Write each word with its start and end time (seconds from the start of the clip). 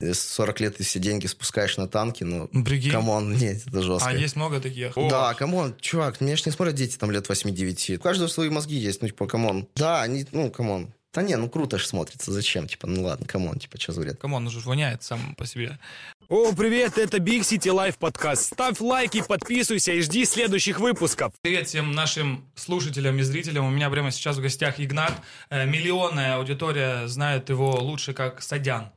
40 0.00 0.60
лет 0.60 0.76
ты 0.76 0.84
все 0.84 1.00
деньги 1.00 1.26
спускаешь 1.26 1.76
на 1.76 1.88
танки, 1.88 2.22
ну, 2.22 2.48
Ну, 2.52 2.64
come 2.90 3.14
on, 3.14 3.32
нет, 3.32 3.66
это 3.66 3.82
жестко. 3.82 4.08
А 4.08 4.12
есть 4.12 4.36
много 4.36 4.60
таких? 4.60 4.94
Да, 4.94 5.34
come 5.34 5.57
on, 5.57 5.74
чувак, 5.80 6.20
меня 6.20 6.36
ж 6.36 6.46
не 6.46 6.52
смотрят 6.52 6.74
дети 6.74 6.96
там 6.96 7.10
лет 7.10 7.28
8-9. 7.28 7.96
У 7.96 8.00
каждого 8.00 8.28
свои 8.28 8.48
мозги 8.48 8.76
есть, 8.76 9.02
ну, 9.02 9.08
типа, 9.08 9.26
come 9.26 9.49
on. 9.49 9.66
Да, 9.74 10.02
они, 10.02 10.24
ну, 10.32 10.50
come 10.50 10.74
on. 10.74 10.92
Да 11.12 11.22
не, 11.22 11.36
ну, 11.36 11.48
круто 11.48 11.78
же 11.78 11.86
смотрится, 11.86 12.30
зачем? 12.30 12.68
Типа, 12.68 12.86
ну, 12.86 13.02
ладно, 13.02 13.26
come 13.26 13.44
on, 13.44 13.58
типа, 13.58 13.80
что 13.80 13.92
за 13.92 14.02
бред? 14.02 14.20
Come 14.20 14.35
on, 14.35 14.46
он 14.46 14.52
же 14.52 14.60
воняет 14.60 15.02
сам 15.02 15.34
по 15.36 15.46
себе. 15.46 15.78
О, 16.28 16.52
привет, 16.52 16.98
это 16.98 17.16
Big 17.16 17.40
City 17.40 17.74
Life 17.74 17.96
подкаст. 17.98 18.52
Ставь 18.52 18.80
лайки, 18.80 19.24
подписывайся 19.26 19.92
и 19.92 20.00
жди 20.02 20.26
следующих 20.26 20.78
выпусков. 20.78 21.32
Привет 21.40 21.66
всем 21.66 21.92
нашим 21.92 22.44
слушателям 22.54 23.18
и 23.18 23.22
зрителям. 23.22 23.64
У 23.64 23.70
меня 23.70 23.88
прямо 23.90 24.10
сейчас 24.10 24.36
в 24.36 24.42
гостях 24.42 24.78
Игнат. 24.78 25.14
Э, 25.48 25.64
Миллионная 25.64 26.36
аудитория 26.36 27.08
знает 27.08 27.48
его 27.48 27.80
лучше 27.80 28.12
как 28.12 28.42
Садян. 28.42 28.92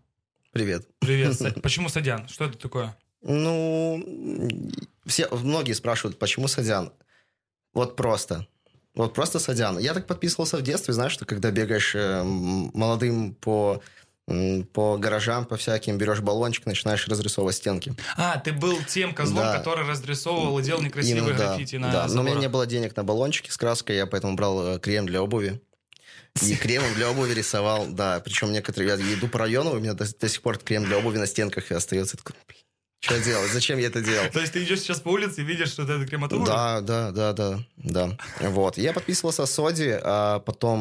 Привет. 0.51 0.85
Привет. 0.99 1.37
Почему 1.63 1.89
Садян? 1.89 2.27
Что 2.27 2.45
это 2.45 2.57
такое? 2.57 2.97
Ну, 3.21 4.03
все, 5.05 5.27
многие 5.29 5.73
спрашивают, 5.73 6.17
почему 6.17 6.47
Садян? 6.47 6.91
Вот 7.73 7.95
просто. 7.95 8.47
Вот 8.95 9.13
просто 9.13 9.39
Садян. 9.39 9.77
Я 9.77 9.93
так 9.93 10.07
подписывался 10.07 10.57
в 10.57 10.61
детстве, 10.63 10.93
знаешь, 10.93 11.13
что 11.13 11.25
когда 11.25 11.51
бегаешь 11.51 11.93
э, 11.95 12.23
молодым 12.23 13.35
по, 13.35 13.81
по 14.73 14.97
гаражам, 14.97 15.45
по 15.45 15.55
всяким, 15.55 15.97
берешь 15.97 16.19
баллончик, 16.19 16.65
начинаешь 16.65 17.07
разрисовывать 17.07 17.55
стенки. 17.55 17.93
А, 18.17 18.37
ты 18.39 18.51
был 18.51 18.77
тем 18.85 19.13
козлом, 19.13 19.43
Да. 19.43 19.57
который 19.57 19.87
разрисовывал 19.87 20.57
и 20.59 20.63
делал 20.63 20.81
некрасивые 20.81 21.23
Именно, 21.23 21.37
да, 21.37 21.47
граффити 21.47 21.75
на 21.77 21.91
да. 21.91 22.07
Но 22.07 22.13
у 22.21 22.23
меня 22.23 22.23
заборах. 22.23 22.41
не 22.41 22.49
было 22.49 22.65
денег 22.65 22.95
на 22.97 23.03
баллончики 23.03 23.51
с 23.51 23.57
краской, 23.57 23.95
я 23.95 24.07
поэтому 24.07 24.35
брал 24.35 24.75
э, 24.75 24.79
крем 24.79 25.05
для 25.05 25.21
обуви. 25.21 25.61
И 26.41 26.55
кремом 26.55 26.93
для 26.95 27.09
обуви 27.09 27.33
рисовал, 27.33 27.87
да. 27.87 28.19
Причем 28.21 28.51
некоторые... 28.51 28.89
Я 28.97 29.13
иду 29.13 29.27
по 29.27 29.39
району, 29.39 29.71
у 29.71 29.79
меня 29.79 29.93
до, 29.93 30.05
до 30.17 30.29
сих 30.29 30.41
пор 30.41 30.57
крем 30.57 30.85
для 30.85 30.97
обуви 30.97 31.17
на 31.17 31.27
стенках 31.27 31.71
и 31.71 31.73
остается. 31.75 32.17
Такой, 32.17 32.35
что 33.03 33.19
делать? 33.19 33.51
Зачем 33.51 33.79
я 33.79 33.87
это 33.87 34.01
делал? 34.01 34.29
То 34.31 34.39
есть 34.39 34.53
ты 34.53 34.63
идешь 34.63 34.79
сейчас 34.79 35.01
по 35.01 35.09
улице 35.09 35.41
и 35.41 35.43
видишь, 35.43 35.69
что 35.69 35.83
это 35.83 36.05
крематория? 36.05 36.45
Да, 36.45 36.81
да, 36.81 37.11
да, 37.11 37.33
да, 37.33 37.59
да. 37.77 38.17
Вот. 38.39 38.77
Я 38.77 38.93
подписывался 38.93 39.45
Соди, 39.45 39.89
а 40.01 40.39
потом 40.39 40.79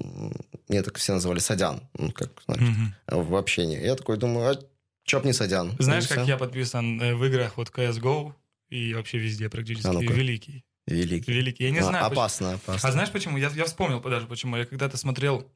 м, 0.00 0.32
меня 0.68 0.82
так 0.82 0.96
все 0.98 1.12
называли 1.12 1.40
Садян, 1.40 1.80
ну, 1.98 2.10
как 2.12 2.30
знаешь, 2.46 2.62
Мгм. 2.62 2.94
в 3.08 3.36
общении. 3.36 3.84
Я 3.84 3.94
такой 3.96 4.16
думаю, 4.16 4.52
а 4.52 4.62
чё 5.04 5.20
б 5.20 5.26
не 5.26 5.32
Садян? 5.32 5.76
Знаешь, 5.78 6.06
как 6.08 6.26
я 6.26 6.36
подписан 6.36 7.00
э, 7.00 7.14
в 7.14 7.24
играх 7.24 7.56
вот 7.56 7.68
CSGO 7.70 8.32
и 8.70 8.94
вообще 8.94 9.18
везде 9.18 9.48
практически? 9.48 9.88
А. 9.88 10.00
Великий. 10.00 10.64
Великий. 10.86 11.32
Великий. 11.32 11.64
Я 11.64 11.70
не 11.70 11.78
А, 11.78 11.82
знаю, 11.82 12.04
почему- 12.04 12.20
опасно, 12.20 12.52
опасно. 12.54 12.88
А 12.88 12.92
знаешь 12.92 13.10
почему? 13.10 13.38
Я, 13.38 13.50
я 13.54 13.64
вспомнил 13.64 14.00
даже 14.00 14.26
почему. 14.26 14.56
Я 14.56 14.64
когда-то 14.64 14.96
смотрел 14.96 15.46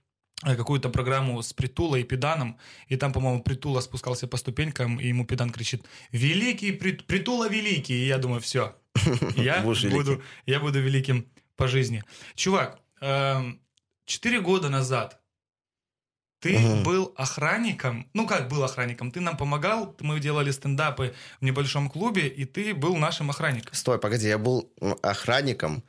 э, 0.45 0.55
какую-то 0.57 0.89
программу 0.89 1.43
с 1.43 1.53
Притулой 1.53 2.01
и 2.03 2.05
Педаном, 2.05 2.57
и 2.89 2.97
там, 2.97 3.13
по-моему, 3.13 3.43
Притула 3.43 3.81
спускался 3.81 4.27
по 4.29 4.37
ступенькам, 4.37 5.01
и 5.01 5.09
ему 5.09 5.27
Педан 5.27 5.51
кричит 5.51 5.85
«Великий, 6.13 6.73
Прит- 6.73 7.05
Притула 7.07 7.49
великий!» 7.49 7.95
И 7.95 8.07
я 8.07 8.19
думаю, 8.19 8.41
все, 8.41 8.77
я 9.37 9.63
буду, 9.63 10.23
я 10.47 10.61
буду 10.61 10.81
великим 10.81 11.25
по 11.57 11.67
жизни. 11.69 12.03
Чувак, 12.35 12.79
эм, 13.01 13.61
четыре 14.05 14.41
года 14.41 14.69
назад 14.69 15.21
ты 16.47 16.59
Мгм. 16.59 16.83
был 16.85 17.13
охранником, 17.17 18.07
ну 18.15 18.27
как 18.27 18.49
был 18.49 18.63
охранником, 18.65 19.11
ты 19.11 19.21
нам 19.21 19.37
помогал, 19.37 19.95
мы 20.01 20.21
делали 20.21 20.51
стендапы 20.53 21.13
в 21.41 21.45
небольшом 21.45 21.91
клубе, 21.91 22.27
и 22.29 22.45
ты 22.45 22.75
был 22.75 22.97
нашим 22.97 23.31
охранником. 23.31 23.75
Стой, 23.75 23.99
погоди, 23.99 24.29
я 24.29 24.39
был 24.39 24.71
охранником, 25.03 25.83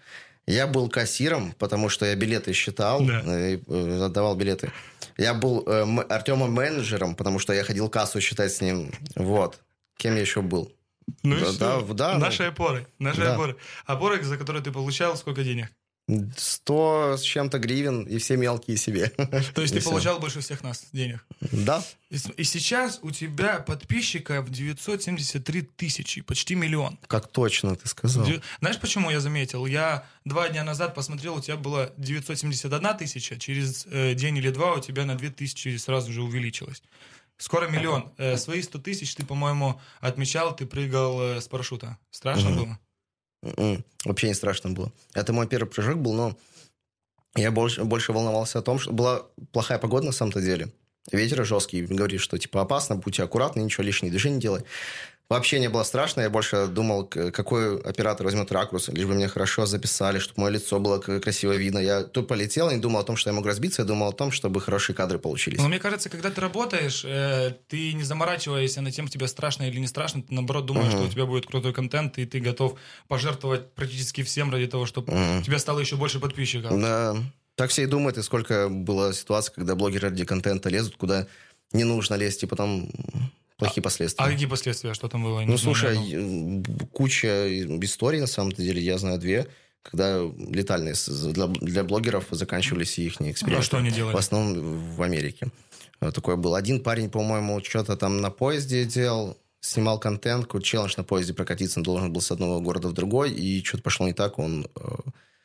я 0.47 0.65
был 0.67 0.89
кассиром, 0.89 1.51
потому 1.59 1.89
что 1.89 2.05
я 2.05 2.15
билеты 2.15 2.53
считал, 2.53 3.01
Да. 3.05 3.21
э, 3.25 3.59
э, 3.67 4.01
отдавал 4.05 4.35
билеты. 4.35 4.71
Я 5.17 5.33
был 5.33 5.63
э, 5.67 5.85
Артемом 6.09 6.51
менеджером, 6.53 7.15
потому 7.15 7.39
что 7.39 7.53
я 7.53 7.63
ходил 7.63 7.89
кассу 7.89 8.21
считать 8.21 8.51
с 8.53 8.61
ним. 8.61 8.91
Вот. 9.15 9.59
Кем 9.97 10.15
я 10.15 10.21
еще 10.21 10.41
был? 10.41 10.71
Ну 11.23 11.35
и 11.37 11.39
Да, 11.39 11.45
всё. 11.51 11.59
да, 11.81 11.93
да, 11.93 12.13
ну. 12.13 12.19
Наши 12.19 12.43
опоры. 12.43 12.85
Наши 12.99 13.21
Да. 13.21 13.33
опоры. 13.33 13.55
Опоры, 13.85 14.21
за 14.23 14.37
которые 14.37 14.61
ты 14.63 14.71
получал 14.71 15.15
сколько 15.17 15.43
денег? 15.43 15.67
Сто 16.37 17.15
с 17.17 17.21
чем-то 17.21 17.59
гривен 17.59 18.03
и 18.03 18.17
все 18.17 18.37
мелкие 18.37 18.77
себе. 18.77 19.09
То 19.53 19.61
есть 19.61 19.73
И 19.73 19.77
ты 19.77 19.79
всё. 19.81 19.89
получал 19.89 20.19
больше 20.19 20.39
всех 20.39 20.63
нас 20.63 20.85
денег. 20.93 21.25
Да. 21.51 21.83
И, 22.09 22.15
и 22.37 22.43
сейчас 22.45 22.99
у 23.01 23.11
тебя 23.11 23.59
подписчиков 23.59 24.49
973 24.49 25.61
тысячи, 25.63 26.21
почти 26.21 26.55
миллион. 26.55 26.97
Как 27.07 27.27
точно 27.27 27.75
ты 27.75 27.87
сказал. 27.89 28.25
Дев- 28.25 28.41
Знаешь, 28.59 28.79
почему 28.79 29.09
я 29.11 29.19
заметил? 29.19 29.65
Я 29.65 30.05
два 30.23 30.47
дня 30.47 30.63
назад 30.63 30.95
посмотрел, 30.95 31.35
у 31.35 31.41
тебя 31.41 31.57
было 31.57 31.91
971 31.97 32.97
тысяча, 32.97 33.37
через 33.37 33.85
э, 33.87 34.13
день 34.13 34.37
или 34.37 34.49
два 34.49 34.75
у 34.75 34.79
тебя 34.79 35.03
на 35.05 35.15
2 35.17 35.29
тысячи 35.31 35.75
сразу 35.77 36.11
же 36.13 36.23
увеличилось. 36.23 36.81
Скоро 37.37 37.67
миллион. 37.67 38.11
Э, 38.17 38.37
свои 38.37 38.61
100 38.61 38.79
тысяч 38.79 39.13
ты, 39.15 39.25
по-моему, 39.25 39.79
отмечал, 39.99 40.55
ты 40.55 40.65
прыгал 40.65 41.21
э, 41.21 41.41
с 41.41 41.47
парашюта. 41.47 41.97
Страшно 42.11 42.49
Мгм. 42.51 42.57
было? 42.63 42.79
М-м, 43.43 43.83
Вообще 44.05 44.27
не 44.27 44.33
страшно 44.33 44.71
было. 44.71 44.91
Это 45.13 45.33
мой 45.33 45.47
первый 45.47 45.69
прыжок 45.69 45.97
был, 45.97 46.13
но 46.13 46.37
я 47.35 47.51
больше, 47.51 47.83
больше 47.83 48.13
волновался 48.13 48.59
о 48.59 48.61
том, 48.61 48.79
что 48.79 48.91
была 48.91 49.25
плохая 49.51 49.77
погода 49.77 50.07
на 50.07 50.11
самом-то 50.11 50.41
деле. 50.41 50.69
Ветер 51.11 51.45
жесткий, 51.45 51.85
говорит, 51.85 52.19
что 52.19 52.37
типа 52.37 52.61
опасно, 52.61 52.95
будьте 52.95 53.23
аккуратны, 53.23 53.61
ничего 53.61 53.83
лишнего 53.83 54.11
движения 54.11 54.35
не 54.35 54.41
делай. 54.41 54.63
Вообще 55.29 55.59
не 55.59 55.67
было 55.67 55.83
страшно, 55.83 56.21
я 56.21 56.29
больше 56.29 56.67
думал, 56.67 57.05
какой 57.05 57.81
оператор 57.81 58.25
возьмет 58.25 58.49
ракурс, 58.53 58.87
лишь 58.87 59.05
бы 59.05 59.13
меня 59.13 59.27
хорошо 59.27 59.65
записали, 59.65 60.19
чтобы 60.19 60.39
мое 60.43 60.51
лицо 60.53 60.79
было 60.79 60.99
красиво 60.99 61.51
видно. 61.51 61.79
Я 61.79 62.03
тут 62.03 62.29
полетел, 62.29 62.71
не 62.71 62.77
думал 62.77 63.01
о 63.01 63.03
том, 63.03 63.17
что 63.17 63.29
я 63.29 63.33
могу 63.33 63.45
разбиться, 63.49 63.81
я 63.81 63.85
думал 63.85 64.07
о 64.07 64.13
том, 64.13 64.31
чтобы 64.31 64.61
хорошие 64.61 64.95
кадры 64.95 65.19
получились. 65.19 65.59
Но 65.59 65.67
мне 65.67 65.79
кажется, 65.79 66.07
когда 66.09 66.29
ты 66.31 66.39
работаешь, 66.39 67.03
э, 67.03 67.55
ты 67.67 67.91
не 67.91 68.03
заморачиваешься 68.03 68.79
над 68.79 68.93
тем, 68.93 69.09
тебе 69.09 69.27
страшно 69.27 69.63
или 69.63 69.79
не 69.79 69.87
страшно, 69.87 70.21
ты 70.23 70.33
наоборот 70.33 70.65
думаешь, 70.65 70.93
Мгм. 70.93 70.99
что 70.99 71.07
у 71.09 71.11
тебя 71.11 71.25
будет 71.25 71.45
крутой 71.45 71.73
контент, 71.73 72.17
и 72.19 72.25
ты 72.25 72.39
готов 72.39 72.79
пожертвовать 73.09 73.73
практически 73.73 74.23
всем 74.23 74.49
ради 74.49 74.67
того, 74.67 74.85
чтобы 74.85 75.11
Мгм. 75.11 75.39
у 75.39 75.43
тебя 75.43 75.59
стало 75.59 75.79
еще 75.81 75.97
больше 75.97 76.21
подписчиков. 76.21 76.79
Да. 76.79 77.17
Так 77.55 77.69
все 77.71 77.83
и 77.83 77.85
думают, 77.87 78.17
и 78.17 78.21
сколько 78.21 78.69
было 78.69 79.13
ситуаций, 79.13 79.51
когда 79.53 79.75
блогеры 79.75 80.07
ради 80.07 80.23
контента 80.23 80.69
лезут, 80.69 80.95
куда 80.95 81.27
не 81.73 81.83
нужно 81.83 82.13
лезть, 82.15 82.43
и 82.43 82.45
потом 82.45 82.89
плохие 83.57 83.81
последствия. 83.83 84.23
А 84.25 84.29
какие 84.29 84.47
последствия, 84.47 84.93
что 84.93 85.07
там 85.09 85.23
было? 85.23 85.41
Я 85.41 85.47
Ну, 85.47 85.57
знаю, 85.57 85.75
слушай, 85.75 85.97
одного. 85.97 86.61
э, 86.61 86.85
куча 86.93 87.27
историй, 87.83 88.19
на 88.21 88.27
самом 88.27 88.51
деле, 88.53 88.81
я 88.81 88.97
знаю 88.97 89.19
две, 89.19 89.47
когда 89.81 90.19
летальные 90.19 90.95
для, 91.33 91.47
для 91.47 91.83
блогеров 91.83 92.25
заканчивались 92.31 92.99
их 92.99 93.21
эксперименты. 93.21 93.61
А 93.61 93.65
что 93.65 93.77
они 93.77 93.91
делали? 93.91 94.13
В 94.13 94.17
основном 94.17 94.95
в 94.95 95.01
Америке. 95.01 95.47
Э, 96.01 96.11
Такое 96.11 96.35
был. 96.35 96.55
Один 96.55 96.81
парень, 96.81 97.09
по-моему, 97.09 97.61
что-то 97.63 97.97
там 97.97 98.21
на 98.21 98.29
поезде 98.29 98.85
делал, 98.85 99.37
снимал 99.59 99.99
контент, 99.99 100.47
челлендж 100.63 100.93
на 100.97 101.03
поезде 101.03 101.33
прокатиться, 101.33 101.79
он 101.79 101.83
должен 101.83 102.13
был 102.13 102.21
с 102.21 102.31
одного 102.31 102.61
города 102.61 102.87
в 102.87 102.93
другой, 102.93 103.31
и 103.33 103.63
что-то 103.63 103.83
пошло 103.83 104.07
не 104.07 104.13
так, 104.13 104.39
он... 104.39 104.67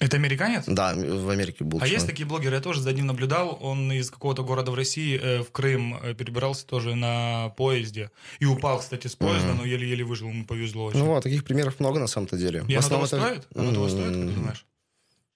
Это 0.02 0.16
американец? 0.16 0.64
Да, 0.66 0.94
в 0.94 1.28
Америке 1.30 1.64
был 1.64 1.78
А 1.78 1.82
есть 1.82 1.92
человек. 1.94 2.10
такие 2.10 2.26
блогеры, 2.26 2.56
я 2.56 2.60
тоже 2.60 2.80
за 2.80 2.92
ним 2.92 3.06
наблюдал, 3.06 3.56
он 3.60 3.92
из 3.92 4.10
какого-то 4.10 4.42
города 4.42 4.70
в 4.70 4.74
России 4.74 5.18
э, 5.22 5.42
в 5.42 5.50
Крым 5.52 5.96
э, 6.02 6.14
перебирался 6.14 6.66
тоже 6.66 6.94
на 6.96 7.50
поезде 7.56 8.10
и 8.40 8.44
упал, 8.44 8.80
кстати, 8.80 9.06
с 9.06 9.14
поезда, 9.14 9.54
но 9.54 9.64
еле-еле 9.64 10.04
выжил, 10.04 10.28
ему 10.28 10.44
повезло 10.44 10.86
очень. 10.86 10.98
Ну 10.98 11.06
вот, 11.06 11.22
таких 11.22 11.44
примеров 11.44 11.78
много 11.80 12.00
на 12.00 12.06
самом-то 12.08 12.36
деле. 12.36 12.64
и 12.68 12.74
оно 12.74 12.88
того 12.88 13.04
это- 13.04 13.20
стоит? 13.20 13.46
Оно 13.54 13.72
того 13.72 13.88
стоит, 13.88 14.06
как 14.06 14.14
ты 14.14 14.32
думаешь? 14.32 14.66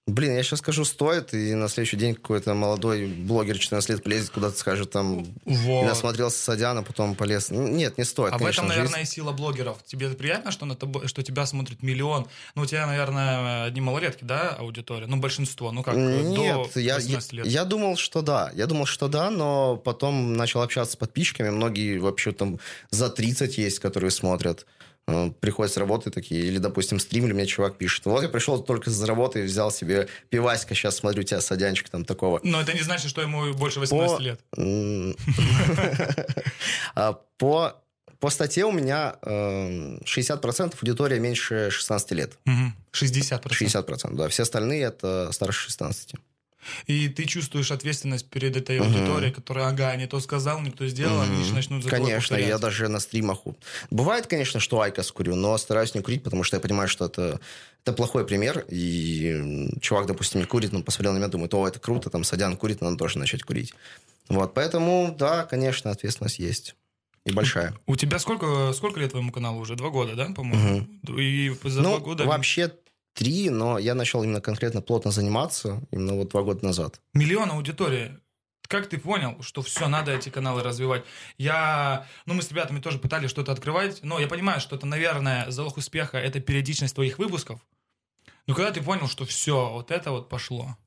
Блин, 0.07 0.35
я 0.37 0.41
сейчас 0.41 0.59
скажу, 0.59 0.85
стоит, 0.85 1.33
и 1.33 1.53
на 1.53 1.67
следующий 1.67 1.97
день 1.97 2.15
какой-то 2.15 2.53
молодой 2.53 3.07
блогер 3.07 3.57
14 3.59 3.89
лет 3.89 4.03
полезет 4.03 4.29
куда-то, 4.29 4.57
скажет 4.57 4.89
там... 4.89 5.25
Вот. 5.43 5.83
И 5.83 5.85
насмотрелся 5.85 6.41
Садяна, 6.41 6.81
потом 6.81 7.13
полез. 7.13 7.49
Нет, 7.51 7.97
не 7.97 8.05
стоит, 8.05 8.31
А 8.31 8.37
в 8.37 8.39
конечно, 8.39 8.61
этом, 8.61 8.67
жизнь. 8.71 8.79
наверное, 8.79 9.01
и 9.01 9.05
сила 9.05 9.33
блогеров. 9.33 9.83
Тебе 9.85 10.09
приятно, 10.11 10.51
что, 10.51 10.65
на 10.65 10.75
тобой, 10.77 11.09
что 11.09 11.23
тебя 11.23 11.45
смотрит 11.45 11.83
миллион? 11.83 12.25
Ну, 12.55 12.61
у 12.61 12.65
тебя, 12.65 12.87
наверное, 12.87 13.65
одни 13.65 13.81
малолетки, 13.81 14.23
да, 14.23 14.55
аудитория? 14.57 15.07
Ну, 15.07 15.17
большинство. 15.17 15.73
Ну, 15.73 15.83
как, 15.83 15.95
э, 15.95 16.21
Нет, 16.21 16.71
до 16.73 16.79
я, 16.79 16.93
я, 16.93 16.95
18 16.95 17.33
лет. 17.33 17.45
я 17.45 17.65
думал, 17.65 17.97
что 17.97 18.21
да. 18.21 18.49
Я 18.55 18.65
думал, 18.65 18.85
что 18.85 19.09
да, 19.09 19.29
но 19.29 19.75
потом 19.75 20.33
начал 20.37 20.61
общаться 20.61 20.93
с 20.93 20.95
подписчиками. 20.95 21.49
Многие 21.49 21.97
вообще 21.97 22.31
там 22.31 22.59
за 22.91 23.09
30 23.09 23.57
есть, 23.57 23.79
которые 23.79 24.11
смотрят. 24.11 24.65
Э, 25.07 25.31
Приходят 25.39 25.71
с 25.73 25.77
работы 25.77 26.09
такие, 26.11 26.45
или, 26.45 26.57
допустим, 26.57 26.99
стрим, 26.99 27.25
или 27.25 27.33
мне 27.33 27.45
чувак 27.45 27.77
пишет. 27.77 28.05
Вот 28.05 28.23
я 28.23 28.29
пришел 28.29 28.61
только 28.61 28.89
с 28.89 29.01
работы 29.03 29.43
взял 29.43 29.71
себе 29.71 30.07
пиваська, 30.29 30.75
сейчас 30.75 30.97
смотрю 30.97 31.23
тебя, 31.23 31.39
садянчик 31.41 31.89
там 31.89 32.03
такого. 32.05 32.39
Но 32.43 32.59
это 32.61 32.73
не 32.73 32.81
значит, 32.81 33.09
что 33.09 33.21
ему 33.21 33.53
больше 33.53 33.79
18 33.79 34.17
По- 34.17 34.21
лет. 34.21 34.39
А, 36.95 37.13
По 37.37 37.81
по 38.19 38.31
статье 38.31 38.65
у 38.65 38.71
меня 38.71 39.15
э, 39.21 39.99
60% 40.03 40.73
аудитория 40.81 41.19
меньше 41.19 41.69
16 41.69 42.11
лет. 42.13 42.39
Мгм. 42.45 42.75
60%. 42.91 43.43
60%, 43.51 44.15
да. 44.15 44.27
Все 44.27 44.41
остальные 44.41 44.85
это 44.85 45.31
старше 45.31 45.65
16. 45.67 46.13
И 46.85 47.09
ты 47.09 47.25
чувствуешь 47.25 47.71
ответственность 47.71 48.29
перед 48.29 48.55
этой 48.55 48.79
аудиторией, 48.79 49.31
которая, 49.31 49.67
ага, 49.67 49.95
не 49.95 50.07
то 50.07 50.19
сказал, 50.19 50.61
не 50.61 50.71
то 50.71 50.87
сделал, 50.87 51.21
они 51.21 51.43
же 51.43 51.53
начнут 51.53 51.83
за 51.83 51.89
Конечно, 51.89 52.35
я 52.35 52.57
даже 52.57 52.87
на 52.87 52.99
стримах... 52.99 53.39
Бывает, 53.91 54.27
конечно, 54.27 54.59
что 54.59 54.81
айкос 54.81 55.11
курю, 55.11 55.35
но 55.35 55.57
стараюсь 55.57 55.95
не 55.95 56.01
курить, 56.01 56.23
потому 56.23 56.43
что 56.43 56.57
я 56.57 56.61
понимаю, 56.61 56.87
что 56.87 57.05
это, 57.05 57.39
это 57.83 57.93
плохой 57.93 58.25
пример. 58.25 58.65
И 58.69 59.69
чувак, 59.81 60.05
допустим, 60.07 60.41
не 60.41 60.45
курит, 60.45 60.73
он 60.73 60.83
посмотрел 60.83 61.13
на 61.13 61.17
меня, 61.17 61.27
думает, 61.27 61.53
о, 61.53 61.67
это 61.67 61.79
круто, 61.79 62.09
там, 62.09 62.23
Садян 62.23 62.57
курит, 62.57 62.81
надо 62.81 62.97
тоже 62.97 63.19
начать 63.19 63.43
курить. 63.43 63.73
Вот, 64.29 64.53
поэтому, 64.53 65.15
да, 65.17 65.43
конечно, 65.43 65.91
ответственность 65.91 66.39
есть. 66.39 66.75
и 67.27 67.33
большая. 67.33 67.73
У 67.85 67.95
тебя 67.95 68.19
сколько, 68.19 68.71
сколько 68.73 68.99
лет 68.99 69.11
твоему 69.11 69.31
каналу 69.31 69.59
уже? 69.59 69.75
Два 69.75 69.89
года, 69.89 70.15
да, 70.15 70.29
по-моему? 70.29 70.87
И 71.17 71.55
за 71.63 71.81
ну, 71.81 71.89
два 71.91 71.99
года... 71.99 72.25
вообще 72.25 72.71
три, 73.17 73.49
но 73.49 73.79
я 73.79 73.95
начал 73.95 74.23
именно 74.23 74.41
конкретно 74.41 74.81
плотно 74.81 75.09
заниматься 75.09 75.81
именно 75.91 76.13
вот 76.13 76.29
два 76.29 76.43
года 76.43 76.63
назад. 76.63 77.01
Миллион 77.13 77.49
аудитории. 77.49 78.19
Как 78.67 78.87
ты 78.87 78.99
понял, 78.99 79.41
что 79.41 79.61
все, 79.61 79.87
надо 79.87 80.11
эти 80.11 80.29
каналы 80.29 80.61
развивать? 80.61 81.03
Я, 81.37 82.05
ну, 82.25 82.35
мы 82.35 82.43
с 82.43 82.51
ребятами 82.51 82.79
тоже 82.79 82.99
пытались 82.99 83.29
что-то 83.29 83.51
открывать, 83.51 84.03
но 84.03 84.19
я 84.19 84.27
понимаю, 84.27 84.59
что 84.59 84.75
это, 84.75 84.85
наверное, 84.85 85.49
залог 85.49 85.77
успеха– 85.77 86.17
это 86.19 86.39
периодичность 86.41 86.93
твоих 86.93 87.17
выпусков. 87.17 87.59
Но 88.45 88.53
когда 88.53 88.71
ты 88.71 88.81
понял, 88.81 89.07
что 89.07 89.25
все, 89.25 89.71
вот 89.71 89.89
это 89.89 90.11
вот 90.11 90.29
пошло? 90.29 90.77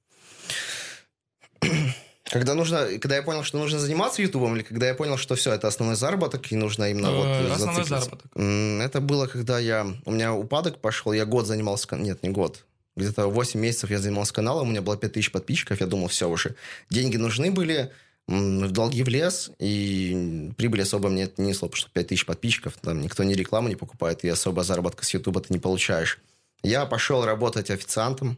Когда 2.30 2.54
нужно, 2.54 2.86
когда 2.98 3.16
я 3.16 3.22
понял, 3.22 3.42
что 3.42 3.58
нужно 3.58 3.78
заниматься 3.78 4.22
Ютубом, 4.22 4.56
или 4.56 4.62
когда 4.62 4.86
я 4.86 4.94
понял, 4.94 5.16
что 5.16 5.34
все, 5.34 5.52
это 5.52 5.68
основной 5.68 5.96
заработок, 5.96 6.50
и 6.52 6.56
нужно 6.56 6.90
именно 6.90 7.10
вот 7.10 7.26
Э, 7.26 7.52
Основной 7.52 7.84
заработок. 7.84 8.30
Это 8.36 9.00
было, 9.00 9.26
когда 9.26 9.58
я... 9.58 9.86
У 10.04 10.12
меня 10.12 10.34
упадок 10.34 10.78
пошел, 10.78 11.12
я 11.12 11.24
год 11.24 11.46
занимался... 11.46 11.86
Нет, 11.96 12.22
не 12.22 12.30
год. 12.30 12.64
Где-то 12.96 13.26
8 13.26 13.58
месяцев 13.58 13.90
я 13.90 13.98
занимался 13.98 14.32
каналом, 14.32 14.68
у 14.68 14.70
меня 14.70 14.82
было 14.82 14.96
5000 14.96 15.32
подписчиков, 15.32 15.80
я 15.80 15.86
думал, 15.86 16.08
все 16.08 16.28
уже. 16.28 16.54
Деньги 16.90 17.16
нужны 17.16 17.50
были, 17.50 17.90
в 18.26 18.70
долги 18.70 19.02
влез, 19.02 19.50
и 19.58 20.52
прибыли 20.56 20.82
особо 20.82 21.08
мне 21.08 21.24
это 21.24 21.42
не 21.42 21.48
несло, 21.48 21.68
потому 21.68 21.80
что 21.80 21.90
5000 21.90 22.26
подписчиков, 22.26 22.74
там 22.80 23.00
никто 23.00 23.24
ни 23.24 23.34
рекламу 23.34 23.68
не 23.68 23.76
покупает, 23.76 24.24
и 24.24 24.28
особо 24.28 24.62
заработка 24.62 25.04
с 25.04 25.14
Ютуба 25.14 25.40
ты 25.40 25.52
не 25.52 25.58
получаешь. 25.58 26.18
Я 26.62 26.86
пошел 26.86 27.24
работать 27.24 27.70
официантом, 27.70 28.36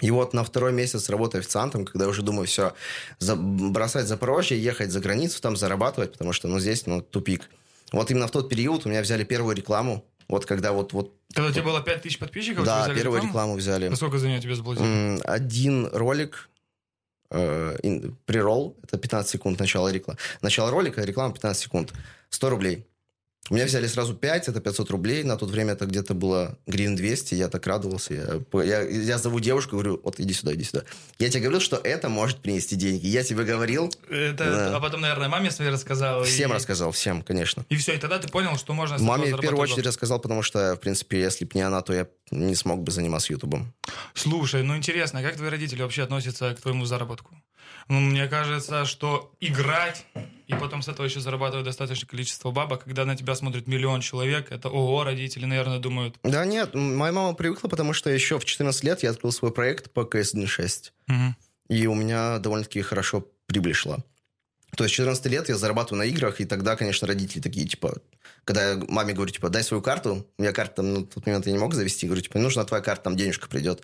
и 0.00 0.10
вот 0.10 0.34
на 0.34 0.42
второй 0.42 0.72
месяц 0.72 1.08
работы 1.08 1.38
официантом, 1.38 1.84
когда 1.84 2.06
я 2.06 2.10
уже 2.10 2.22
думаю, 2.22 2.46
все, 2.46 2.74
за, 3.18 3.36
бросать 3.36 4.06
Запорожье, 4.06 4.60
ехать 4.60 4.90
за 4.90 5.00
границу, 5.00 5.40
там 5.40 5.56
зарабатывать, 5.56 6.12
потому 6.12 6.32
что, 6.32 6.48
ну, 6.48 6.58
здесь, 6.58 6.86
ну, 6.86 7.02
тупик. 7.02 7.48
Вот 7.92 8.10
именно 8.10 8.26
в 8.26 8.30
тот 8.30 8.48
период 8.48 8.86
у 8.86 8.88
меня 8.88 9.02
взяли 9.02 9.22
первую 9.22 9.54
рекламу, 9.54 10.04
вот 10.28 10.46
когда 10.46 10.72
вот... 10.72 10.92
вот 10.92 11.14
Когда 11.34 11.50
у 11.50 11.52
тебя 11.52 11.62
было 11.62 11.82
5000 11.82 12.18
подписчиков, 12.18 12.64
да, 12.64 12.86
первую 12.86 13.18
рекламу? 13.18 13.28
рекламу 13.28 13.54
взяли. 13.56 13.86
А 13.86 13.96
сколько 13.96 14.18
за 14.18 14.28
нее 14.28 14.40
тебе 14.40 14.56
заплатили? 14.56 15.20
Один 15.24 15.88
ролик, 15.92 16.48
э, 17.30 17.76
преролл, 18.24 18.76
это 18.82 18.98
15 18.98 19.30
секунд 19.30 19.60
начала 19.60 19.92
рекламы. 19.92 20.18
Начало 20.40 20.70
ролика, 20.70 21.02
реклама 21.02 21.34
15 21.34 21.62
секунд. 21.62 21.92
100 22.30 22.50
рублей. 22.50 22.86
У 23.50 23.54
меня 23.54 23.66
взяли 23.66 23.88
сразу 23.88 24.14
5, 24.14 24.48
это 24.48 24.60
500 24.60 24.90
рублей. 24.90 25.24
На 25.24 25.36
то 25.36 25.46
время 25.46 25.72
это 25.72 25.84
где-то 25.86 26.14
было 26.14 26.56
гривен 26.66 26.94
200. 26.94 27.34
Я 27.34 27.48
так 27.48 27.66
радовался. 27.66 28.14
Я, 28.52 28.62
я, 28.62 28.82
я 28.82 29.18
зову 29.18 29.40
девушку, 29.40 29.72
говорю, 29.72 30.00
вот 30.04 30.20
иди 30.20 30.32
сюда, 30.32 30.54
иди 30.54 30.62
сюда. 30.62 30.84
Я 31.18 31.28
тебе 31.28 31.42
говорил, 31.42 31.60
что 31.60 31.76
это 31.76 32.08
может 32.08 32.38
принести 32.38 32.76
деньги. 32.76 33.06
Я 33.06 33.24
тебе 33.24 33.42
говорил. 33.42 33.92
Это, 34.08 34.44
да. 34.44 34.76
А 34.76 34.80
потом, 34.80 35.00
наверное, 35.00 35.28
маме 35.28 35.50
своей 35.50 35.72
рассказал. 35.72 36.22
Всем 36.22 36.52
и... 36.52 36.54
рассказал, 36.54 36.92
всем, 36.92 37.22
конечно. 37.22 37.66
И 37.68 37.76
все, 37.76 37.94
и 37.94 37.98
тогда 37.98 38.20
ты 38.20 38.28
понял, 38.28 38.56
что 38.56 38.74
можно... 38.74 38.96
Маме 38.98 39.34
в 39.34 39.40
первую 39.40 39.62
очередь 39.62 39.86
рассказал, 39.86 40.20
потому 40.20 40.42
что, 40.42 40.76
в 40.76 40.80
принципе, 40.80 41.20
если 41.20 41.44
бы 41.44 41.50
не 41.54 41.62
она, 41.62 41.82
то 41.82 41.92
я 41.92 42.06
не 42.30 42.54
смог 42.54 42.82
бы 42.82 42.92
заниматься 42.92 43.32
Ютубом. 43.32 43.74
Слушай, 44.14 44.62
ну 44.62 44.76
интересно, 44.76 45.20
как 45.20 45.34
твои 45.36 45.50
родители 45.50 45.82
вообще 45.82 46.04
относятся 46.04 46.54
к 46.54 46.60
твоему 46.60 46.84
заработку? 46.84 47.34
Ну, 47.88 48.00
мне 48.00 48.26
кажется, 48.28 48.84
что 48.84 49.32
играть 49.40 50.06
и 50.46 50.54
потом 50.54 50.82
с 50.82 50.88
этого 50.88 51.06
еще 51.06 51.20
зарабатывать 51.20 51.64
достаточное 51.64 52.08
количество 52.08 52.50
бабок, 52.50 52.84
когда 52.84 53.04
на 53.04 53.16
тебя 53.16 53.34
смотрит 53.34 53.66
миллион 53.66 54.00
человек, 54.00 54.52
это 54.52 54.68
ого, 54.68 55.04
родители, 55.04 55.46
наверное, 55.46 55.78
думают. 55.78 56.16
Да 56.22 56.44
нет, 56.44 56.74
моя 56.74 57.12
мама 57.12 57.34
привыкла, 57.34 57.68
потому 57.68 57.92
что 57.92 58.10
еще 58.10 58.38
в 58.38 58.44
14 58.44 58.84
лет 58.84 59.02
я 59.02 59.10
открыл 59.10 59.32
свой 59.32 59.52
проект 59.52 59.90
по 59.92 60.00
CS1.6. 60.00 60.92
Мгм. 61.06 61.36
И 61.68 61.86
у 61.86 61.94
меня 61.94 62.38
довольно-таки 62.38 62.82
хорошо 62.82 63.26
прибыль 63.46 63.74
шла. 63.74 63.98
То 64.76 64.84
есть 64.84 64.94
14 64.94 65.26
лет 65.26 65.48
я 65.48 65.56
зарабатываю 65.56 65.98
на 65.98 66.08
играх, 66.08 66.40
и 66.40 66.44
тогда, 66.44 66.76
конечно, 66.76 67.06
родители 67.06 67.40
такие, 67.40 67.66
типа, 67.66 67.98
когда 68.44 68.70
я 68.70 68.82
маме 68.88 69.12
говорю, 69.12 69.30
типа, 69.30 69.50
дай 69.50 69.62
свою 69.62 69.82
карту, 69.82 70.26
у 70.38 70.42
меня 70.42 70.52
карта 70.52 70.82
ну, 70.82 71.00
в 71.00 71.06
тот 71.08 71.26
момент 71.26 71.46
я 71.46 71.52
не 71.52 71.58
мог 71.58 71.74
завести, 71.74 72.06
говорю, 72.06 72.22
типа, 72.22 72.38
нужна 72.38 72.64
твоя 72.64 72.82
карта, 72.82 73.04
там 73.04 73.16
денежка 73.16 73.48
придет. 73.48 73.82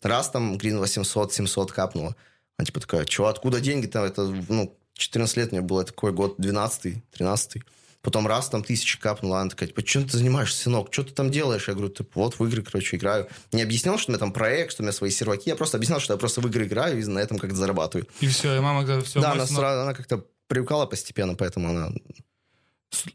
Раз 0.00 0.30
там 0.30 0.56
грин 0.56 0.78
800, 0.78 1.32
700 1.32 1.72
капнуло. 1.72 2.14
Она 2.58 2.66
типа 2.66 2.80
такая, 2.80 3.06
что, 3.06 3.26
откуда 3.28 3.60
деньги-то? 3.60 4.04
Это, 4.04 4.22
ну, 4.48 4.76
14 4.94 5.36
лет 5.36 5.52
мне 5.52 5.60
было, 5.60 5.84
такой 5.84 6.12
год 6.12 6.34
12 6.38 7.10
13 7.12 7.62
Потом 8.00 8.28
раз 8.28 8.48
там 8.48 8.62
тысяча 8.62 8.98
капнула, 8.98 9.40
она 9.40 9.50
такая, 9.50 9.68
типа, 9.68 9.82
чем 9.82 10.08
ты 10.08 10.16
занимаешься, 10.16 10.62
сынок? 10.62 10.88
Что 10.92 11.02
ты 11.02 11.12
там 11.12 11.30
делаешь? 11.30 11.66
Я 11.66 11.74
говорю, 11.74 11.90
типа, 11.90 12.10
вот 12.14 12.38
в 12.38 12.44
игры, 12.44 12.62
короче, 12.62 12.96
играю. 12.96 13.28
Не 13.52 13.62
объяснял, 13.62 13.98
что 13.98 14.10
у 14.10 14.12
меня 14.12 14.20
там 14.20 14.32
проект, 14.32 14.72
что 14.72 14.82
у 14.82 14.84
меня 14.84 14.92
свои 14.92 15.10
серваки. 15.10 15.48
Я 15.48 15.56
просто 15.56 15.76
объяснял, 15.78 15.98
что 15.98 16.14
я 16.14 16.18
просто 16.18 16.40
в 16.40 16.46
игры 16.46 16.66
играю 16.66 16.98
и 17.00 17.04
на 17.04 17.18
этом 17.18 17.38
как-то 17.38 17.56
зарабатываю. 17.56 18.06
И 18.20 18.28
все, 18.28 18.56
и 18.56 18.60
мама 18.60 18.84
говорит, 18.84 19.04
все, 19.06 19.20
да, 19.20 19.32
она, 19.32 19.46
сразу- 19.46 19.82
она 19.82 19.94
как-то 19.94 20.24
привыкала 20.46 20.86
постепенно, 20.86 21.34
поэтому 21.34 21.70
она... 21.70 21.90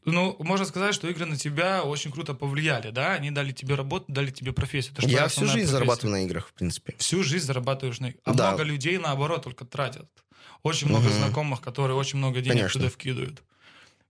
Ну, 0.06 0.36
можно 0.40 0.66
сказать, 0.66 0.94
что 0.94 1.08
игры 1.10 1.26
на 1.26 1.36
тебя 1.36 1.84
очень 1.84 2.12
круто 2.12 2.34
повлияли, 2.34 2.92
да? 2.92 3.14
Они 3.14 3.32
дали 3.32 3.52
тебе 3.52 3.76
работу, 3.76 4.06
дали 4.08 4.30
тебе 4.32 4.54
профессию. 4.54 4.94
Это 4.98 5.08
Я 5.08 5.28
всю 5.28 5.42
жизнь 5.46 5.66
профессия. 5.66 5.72
зарабатываю 5.72 6.12
на 6.12 6.24
играх, 6.26 6.48
в 6.50 6.54
принципе. 6.54 6.94
Всю 6.98 7.24
жизнь 7.24 7.46
зарабатываешь 7.46 8.00
на 8.00 8.14
А 8.24 8.34
Да. 8.34 8.52
много 8.52 8.64
людей, 8.64 8.98
наоборот, 8.98 9.44
только 9.44 9.66
тратят. 9.66 10.10
Очень 10.62 10.90
много 10.90 11.06
Мгм. 11.06 11.14
знакомых, 11.14 11.62
которые 11.62 11.96
очень 11.98 12.20
много 12.20 12.40
денег 12.42 12.54
Конечно. 12.54 12.80
туда 12.82 12.90
вкидывают. 12.92 13.44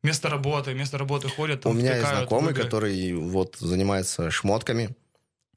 Вместо 0.03 0.29
работы, 0.29 0.71
вместо 0.73 0.97
работы 0.97 1.29
ходят, 1.29 1.61
там 1.61 1.71
У 1.71 1.75
меня 1.75 1.97
есть 1.97 2.09
знакомый, 2.09 2.53
который 2.53 3.13
вот 3.13 3.55
занимается 3.57 4.29
шмотками 4.31 4.95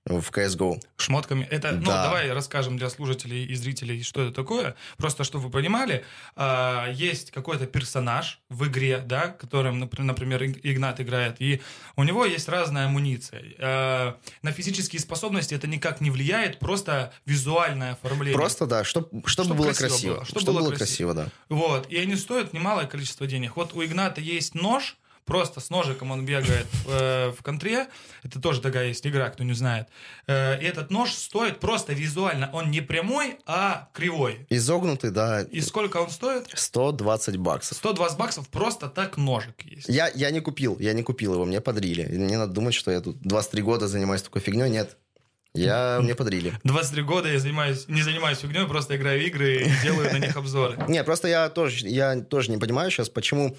в 0.06 0.30
CSGO. 0.30 0.80
шмотками. 0.98 1.46
Это, 1.50 1.72
ну, 1.72 1.86
Да. 1.86 2.04
давай 2.04 2.32
расскажем 2.32 2.76
для 2.78 2.88
слушателей 2.90 3.44
и 3.44 3.54
зрителей, 3.54 4.02
что 4.02 4.22
это 4.22 4.32
такое. 4.32 4.74
Просто, 4.96 5.24
чтобы 5.24 5.44
вы 5.46 5.50
понимали, 5.50 6.04
а, 6.36 6.88
есть 6.90 7.30
какой-то 7.32 7.66
персонаж 7.66 8.40
в 8.48 8.66
игре, 8.66 8.98
да, 8.98 9.28
которым, 9.28 9.82
напр- 9.82 10.02
например, 10.02 10.42
Иг- 10.44 10.60
Игнат 10.62 11.00
играет, 11.00 11.36
и 11.40 11.60
у 11.96 12.02
него 12.04 12.24
есть 12.24 12.48
разная 12.48 12.86
амуниция. 12.86 13.42
А, 13.58 14.16
на 14.42 14.52
физические 14.52 15.00
способности 15.00 15.54
это 15.54 15.66
никак 15.66 16.00
не 16.00 16.10
влияет, 16.10 16.58
просто 16.58 17.12
визуальное 17.24 17.92
оформление. 17.92 18.34
Просто, 18.38 18.66
да, 18.66 18.84
чтоб, 18.84 19.08
чтобы 19.28 19.46
Чтоб 19.46 19.56
было 19.56 19.66
красиво 19.72 19.88
красиво. 19.88 20.14
было, 20.14 20.24
чтоб 20.24 20.38
Чтобы 20.40 20.58
было 20.60 20.68
было 20.70 20.76
красиво, 20.76 21.14
да. 21.14 21.28
Вот, 21.48 21.90
и 21.90 21.96
они 21.98 22.16
стоят 22.16 22.52
немалое 22.52 22.86
количество 22.86 23.26
денег. 23.26 23.56
Вот 23.56 23.74
у 23.74 23.84
Игната 23.84 24.20
есть 24.20 24.54
нож, 24.54 24.96
просто 25.26 25.61
с 25.61 25.69
ножиком 25.69 26.12
он 26.12 26.25
бегает 26.25 26.67
э, 26.87 27.32
в 27.37 27.43
контре. 27.43 27.88
Это 28.23 28.40
тоже 28.40 28.62
такая 28.62 28.88
есть 28.88 29.06
игра, 29.06 29.28
кто 29.28 29.44
не 29.44 29.52
знает. 29.52 29.88
Э, 30.26 30.58
и 30.61 30.64
этот 30.64 30.90
нож 30.90 31.12
стоит 31.12 31.61
просто 31.61 31.93
визуально. 31.93 32.49
Он 32.52 32.70
не 32.70 32.81
прямой, 32.81 33.38
а 33.44 33.90
кривой. 33.93 34.46
Изогнутый, 34.49 35.11
да, 35.11 35.43
И 35.43 35.61
сколько 35.61 35.99
он 35.99 36.11
стоит? 36.11 36.49
120 36.55 37.37
баксов. 37.37 37.76
120 37.76 38.17
баксов 38.17 38.49
просто 38.49 38.88
так 38.88 39.17
ножик 39.17 39.62
есть. 39.64 39.88
Я, 39.88 40.08
я 40.14 40.31
не 40.31 40.40
купил, 40.40 40.78
я 40.78 40.93
не 40.93 41.02
купил 41.02 41.34
его, 41.34 41.44
мне 41.44 41.61
подарили. 41.61 42.06
Не 42.16 42.37
надо 42.37 42.52
думать, 42.52 42.75
что 42.75 42.90
я 42.90 43.00
тут 43.00 43.21
23 43.21 43.62
года 43.62 43.88
занимаюсь 43.88 44.23
такой 44.23 44.40
фигней, 44.40 44.71
нет. 44.71 44.97
Я, 45.54 45.99
мне 46.02 46.14
подарили. 46.14 46.52
23 46.64 47.02
года 47.02 47.33
я 47.33 47.38
занимаюсь, 47.38 47.88
не 47.88 48.02
занимаюсь 48.02 48.38
фигней, 48.38 48.66
просто 48.66 48.97
играю 48.97 49.21
в 49.21 49.26
игры 49.26 49.62
и 49.62 49.71
делаю 49.83 50.12
на 50.12 50.18
них 50.18 50.37
обзоры. 50.37 50.76
Не, 50.88 51.02
просто 51.02 51.28
я 51.28 51.49
тоже, 51.49 51.88
я 51.88 52.21
тоже 52.21 52.50
не 52.50 52.59
понимаю 52.59 52.90
сейчас, 52.90 53.09
почему 53.09 53.56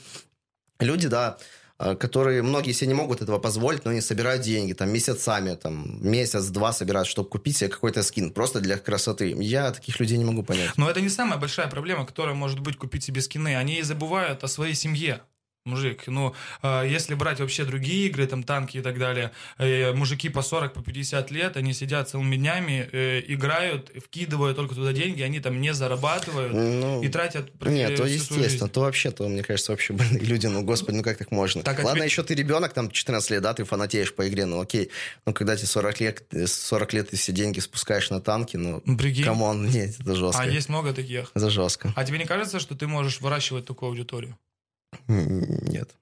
люди, 0.79 1.07
да, 1.07 1.37
которые, 1.77 2.41
многие 2.41 2.71
себе 2.71 2.87
не 2.87 2.93
могут 2.93 3.21
этого 3.21 3.39
позволить, 3.39 3.85
но 3.85 3.91
они 3.91 4.01
собирают 4.01 4.41
деньги, 4.41 4.73
там, 4.73 4.89
месяцами, 4.89 5.55
там, 5.55 5.99
месяц-два 6.01 6.73
собирают, 6.73 7.07
чтобы 7.07 7.29
купить 7.29 7.57
себе 7.57 7.69
какой-то 7.69 8.03
скин, 8.03 8.31
просто 8.31 8.59
для 8.59 8.77
красоты. 8.77 9.35
Я 9.39 9.71
таких 9.71 9.99
людей 9.99 10.17
не 10.17 10.25
могу 10.25 10.43
понять. 10.43 10.71
Но 10.77 10.89
это 10.89 11.01
не 11.01 11.09
самая 11.09 11.39
большая 11.39 11.67
проблема, 11.67 12.05
которая 12.05 12.35
может 12.35 12.59
быть 12.59 12.77
купить 12.77 13.03
себе 13.03 13.21
скины. 13.21 13.55
Они 13.55 13.81
забывают 13.83 14.43
о 14.43 14.47
своей 14.47 14.73
семье. 14.73 15.21
Мужик, 15.67 16.03
ну, 16.07 16.33
э, 16.63 16.85
если 16.89 17.13
брать 17.13 17.39
вообще 17.39 17.65
другие 17.65 18.07
игры, 18.07 18.25
там, 18.25 18.43
танки 18.43 18.77
и 18.77 18.81
так 18.81 18.97
далее, 18.97 19.31
э, 19.57 19.91
мужики 19.93 20.29
по 20.29 20.41
40, 20.41 20.73
по 20.73 20.81
50 20.81 21.29
лет, 21.31 21.57
они 21.57 21.73
сидят 21.73 22.09
целыми 22.09 22.37
днями, 22.37 22.87
э, 22.91 23.21
играют, 23.27 23.91
вкидывают 24.03 24.55
только 24.55 24.75
туда 24.75 24.93
деньги, 24.93 25.21
они 25.21 25.39
там 25.39 25.59
не 25.61 25.73
зарабатывают 25.73 26.53
Ну, 26.53 27.03
и 27.03 27.09
тратят 27.09 27.51
э, 27.61 27.69
Нет, 27.69 27.97
то 27.97 28.05
естественно, 28.05 28.69
то 28.69 28.81
вообще, 28.81 29.11
то, 29.11 29.27
мне 29.27 29.43
кажется, 29.43 29.71
вообще 29.73 29.93
больные 29.93 30.21
люди, 30.23 30.47
ну, 30.47 30.63
господи, 30.63 30.95
ну 30.95 31.03
как 31.03 31.17
так 31.17 31.31
можно? 31.31 31.61
Так, 31.63 31.79
а 31.79 31.83
Ладно, 31.83 31.99
тебе- 31.99 32.05
еще 32.05 32.23
ты 32.23 32.33
ребенок, 32.33 32.73
там, 32.73 32.89
14 32.89 33.29
лет, 33.31 33.41
да, 33.41 33.53
ты 33.53 33.65
фанатеешь 33.65 34.13
по 34.15 34.27
игре, 34.27 34.45
ну, 34.45 34.61
окей. 34.61 34.89
Ну, 35.25 35.33
когда 35.33 35.55
тебе 35.57 35.67
40 35.67 35.99
лет, 35.99 36.23
э, 36.31 36.47
40 36.47 36.93
лет 36.93 37.09
ты 37.09 37.17
все 37.17 37.31
деньги 37.33 37.59
спускаешь 37.59 38.09
на 38.09 38.21
танки, 38.21 38.55
ну, 38.55 38.81
Ну, 38.85 38.97
Прикинь. 38.97 39.23
come 39.25 39.49
on, 39.49 39.67
нет, 39.67 39.95
это 39.99 40.15
жестко. 40.15 40.41
А 40.41 40.45
есть 40.47 40.69
много 40.69 40.93
таких. 40.93 41.31
Это 41.35 41.49
жестко. 41.49 41.91
А 41.95 42.03
тебе 42.05 42.17
не 42.19 42.25
кажется, 42.25 42.59
что 42.59 42.75
ты 42.75 42.87
можешь 42.87 43.19
выращивать 43.21 43.65
такую 43.65 43.89
аудиторию? 43.89 44.37
Нет. 45.07 45.95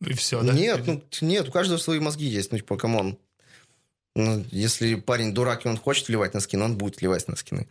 И 0.00 0.14
все, 0.14 0.42
да? 0.42 0.52
Нет, 0.52 0.86
ну, 0.86 1.02
нет, 1.20 1.48
у 1.48 1.52
каждого 1.52 1.78
свои 1.78 2.00
мозги 2.00 2.26
есть, 2.26 2.50
ну, 2.50 2.58
типа, 2.58 2.76
come 2.76 3.00
on. 3.00 3.18
Ну, 4.14 4.44
если 4.50 4.96
парень 4.96 5.32
дурак, 5.32 5.64
и 5.64 5.68
он 5.68 5.76
хочет 5.76 6.08
вливать 6.08 6.34
на 6.34 6.40
скин, 6.40 6.62
он 6.62 6.76
будет 6.76 7.00
вливать 7.00 7.28
на 7.28 7.36
скины. 7.36 7.68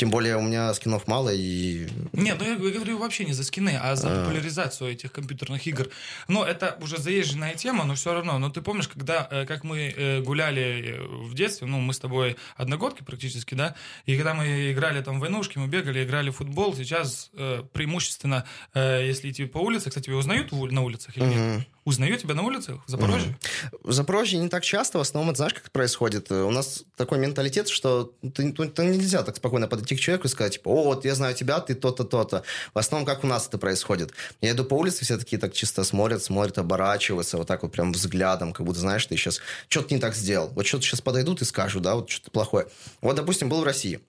Тем 0.00 0.08
более 0.08 0.38
у 0.38 0.40
меня 0.40 0.72
скинов 0.72 1.06
мало 1.06 1.28
и... 1.30 1.86
Нет, 2.14 2.38
ну 2.40 2.46
я 2.46 2.56
говорю 2.56 2.96
вообще 2.96 3.26
не 3.26 3.34
за 3.34 3.44
скины, 3.44 3.78
а 3.78 3.96
за 3.96 4.08
а. 4.08 4.24
популяризацию 4.24 4.92
этих 4.92 5.12
компьютерных 5.12 5.66
игр. 5.66 5.90
Но 6.26 6.42
это 6.42 6.78
уже 6.80 6.96
заезженная 6.96 7.54
тема, 7.54 7.84
но 7.84 7.96
все 7.96 8.14
равно. 8.14 8.38
Но 8.38 8.48
ты 8.48 8.62
помнишь, 8.62 8.88
когда, 8.88 9.28
э, 9.30 9.44
как 9.44 9.62
мы 9.62 9.92
э, 9.94 10.22
гуляли 10.22 10.62
э, 10.62 11.02
в 11.02 11.34
детстве, 11.34 11.66
ну, 11.66 11.80
мы 11.80 11.92
с 11.92 11.98
тобой 11.98 12.38
одногодки 12.56 13.02
практически, 13.02 13.54
да, 13.54 13.74
и 14.06 14.16
когда 14.16 14.32
мы 14.32 14.72
играли 14.72 15.02
там 15.02 15.18
в 15.18 15.20
войнушки, 15.20 15.58
мы 15.58 15.66
бегали, 15.66 16.02
играли 16.02 16.30
в 16.30 16.36
футбол, 16.36 16.74
сейчас 16.74 17.30
преимущественно, 17.74 18.46
если 18.74 19.30
идти 19.30 19.44
по 19.44 19.58
улице, 19.58 19.90
кстати, 19.90 20.06
тебя 20.06 20.16
узнают 20.16 20.50
на 20.50 20.80
улицах 20.80 21.14
или 21.18 21.24
нет? 21.26 21.66
Узнают 21.84 22.20
тебя 22.20 22.34
на 22.34 22.42
улицах 22.42 22.80
в 22.86 22.90
Запорожье? 22.90 23.38
В 23.82 23.92
Запорожье 23.92 24.38
не 24.38 24.48
так 24.48 24.62
часто, 24.62 24.98
в 24.98 25.00
основном, 25.00 25.34
знаешь, 25.34 25.54
как 25.54 25.62
это 25.62 25.70
происходит? 25.70 26.30
У 26.30 26.50
нас 26.50 26.84
такой 26.94 27.18
менталитет, 27.18 27.68
что 27.68 28.12
ты, 28.34 28.52
ты, 28.52 28.68
ты 28.68 28.84
нельзя 28.84 29.22
так 29.22 29.36
спокойно 29.36 29.66
подойти 29.66 29.96
к 29.96 30.00
человеку 30.00 30.26
и 30.26 30.30
сказать, 30.30 30.54
типа, 30.54 30.68
о, 30.68 30.84
вот 30.84 31.06
я 31.06 31.14
знаю 31.14 31.34
тебя, 31.34 31.58
ты 31.60 31.74
то-то, 31.74 32.04
то-то. 32.04 32.42
В 32.74 32.78
основном, 32.78 33.06
как 33.06 33.24
у 33.24 33.26
нас 33.26 33.48
это 33.48 33.56
происходит. 33.56 34.12
Я 34.42 34.50
иду 34.50 34.64
по 34.64 34.74
улице, 34.74 35.04
все 35.04 35.16
такие 35.16 35.38
так 35.38 35.54
чисто 35.54 35.82
смотрят, 35.82 36.22
смотрят, 36.22 36.58
оборачиваются, 36.58 37.38
вот 37.38 37.46
так 37.46 37.62
вот 37.62 37.72
прям 37.72 37.92
взглядом, 37.92 38.52
как 38.52 38.66
будто, 38.66 38.80
знаешь, 38.80 39.06
ты 39.06 39.16
сейчас 39.16 39.40
что-то 39.68 39.94
не 39.94 40.00
так 40.00 40.14
сделал. 40.14 40.48
Вот 40.48 40.66
что-то 40.66 40.84
сейчас 40.84 41.00
подойдут 41.00 41.40
и 41.40 41.46
скажут, 41.46 41.82
да, 41.82 41.94
вот 41.94 42.10
что-то 42.10 42.30
плохое. 42.30 42.66
Вот, 43.00 43.16
допустим, 43.16 43.48
был 43.48 43.62
в 43.62 43.64
России 43.64 44.00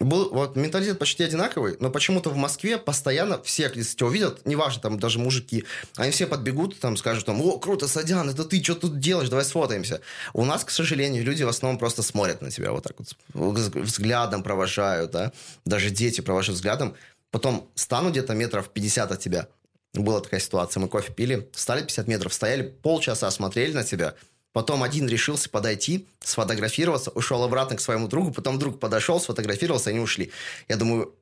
был 0.00 0.30
вот 0.30 0.56
менталитет 0.56 0.98
почти 0.98 1.24
одинаковый, 1.24 1.76
но 1.80 1.90
почему-то 1.90 2.30
в 2.30 2.36
Москве 2.36 2.78
постоянно 2.78 3.42
все, 3.42 3.70
если 3.74 3.96
тебя 3.96 4.06
увидят, 4.06 4.46
неважно, 4.46 4.82
там 4.82 4.98
даже 4.98 5.18
мужики, 5.18 5.64
они 5.96 6.10
все 6.10 6.26
подбегут, 6.26 6.78
там 6.80 6.96
скажут, 6.96 7.26
там, 7.26 7.40
о, 7.40 7.58
круто, 7.58 7.86
Садян, 7.86 8.28
это 8.28 8.44
ты, 8.44 8.62
что 8.62 8.74
тут 8.74 8.98
делаешь, 8.98 9.28
давай 9.28 9.44
сфотаемся. 9.44 10.00
У 10.32 10.44
нас, 10.44 10.64
к 10.64 10.70
сожалению, 10.70 11.24
люди 11.24 11.42
в 11.42 11.48
основном 11.48 11.78
просто 11.78 12.02
смотрят 12.02 12.42
на 12.42 12.50
тебя 12.50 12.72
вот 12.72 12.84
так 12.84 12.96
вот, 12.98 13.68
взглядом 13.74 14.42
провожают, 14.42 15.12
да, 15.12 15.32
даже 15.64 15.90
дети 15.90 16.20
провожают 16.20 16.56
взглядом, 16.56 16.96
потом 17.30 17.68
станут 17.74 18.12
где-то 18.12 18.34
метров 18.34 18.70
50 18.70 19.12
от 19.12 19.20
тебя, 19.20 19.48
была 19.92 20.20
такая 20.20 20.40
ситуация, 20.40 20.80
мы 20.80 20.88
кофе 20.88 21.12
пили, 21.12 21.48
стали 21.52 21.82
50 21.82 22.08
метров, 22.08 22.34
стояли, 22.34 22.62
полчаса 22.62 23.30
смотрели 23.30 23.72
на 23.72 23.84
тебя, 23.84 24.14
Потом 24.54 24.84
один 24.84 25.08
решился 25.08 25.50
подойти, 25.50 26.06
сфотографироваться, 26.20 27.10
ушел 27.10 27.42
обратно 27.42 27.76
к 27.76 27.80
своему 27.80 28.06
другу, 28.06 28.30
потом 28.30 28.56
друг 28.56 28.78
подошел, 28.78 29.18
сфотографировался, 29.18 29.90
они 29.90 29.98
ушли. 29.98 30.30
Я 30.68 30.76
думаю, 30.76 31.12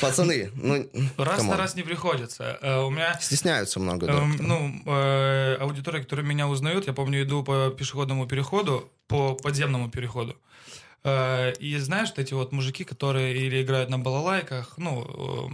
Пацаны, 0.00 0.50
ну... 0.56 0.88
Раз 1.16 1.44
на 1.44 1.56
раз 1.56 1.76
не 1.76 1.82
приходится. 1.82 2.58
Uh, 2.60 2.86
у 2.86 2.90
меня... 2.90 3.16
Стесняются 3.20 3.78
много, 3.78 4.06
да. 4.06 4.14
Uh, 4.14 4.36
ну, 4.40 4.82
uh, 4.84 5.56
аудитория, 5.58 6.00
которая 6.00 6.26
меня 6.26 6.48
узнает, 6.48 6.88
я 6.88 6.92
помню, 6.92 7.22
иду 7.22 7.44
по 7.44 7.70
пешеходному 7.70 8.26
переходу, 8.26 8.90
по 9.06 9.36
подземному 9.36 9.88
переходу. 9.88 10.36
И 11.04 11.76
знаешь, 11.78 12.08
что 12.08 12.20
эти 12.20 12.34
вот 12.34 12.52
мужики, 12.52 12.84
которые 12.84 13.36
или 13.36 13.62
играют 13.62 13.90
на 13.90 13.98
балалайках, 13.98 14.74
ну, 14.76 15.50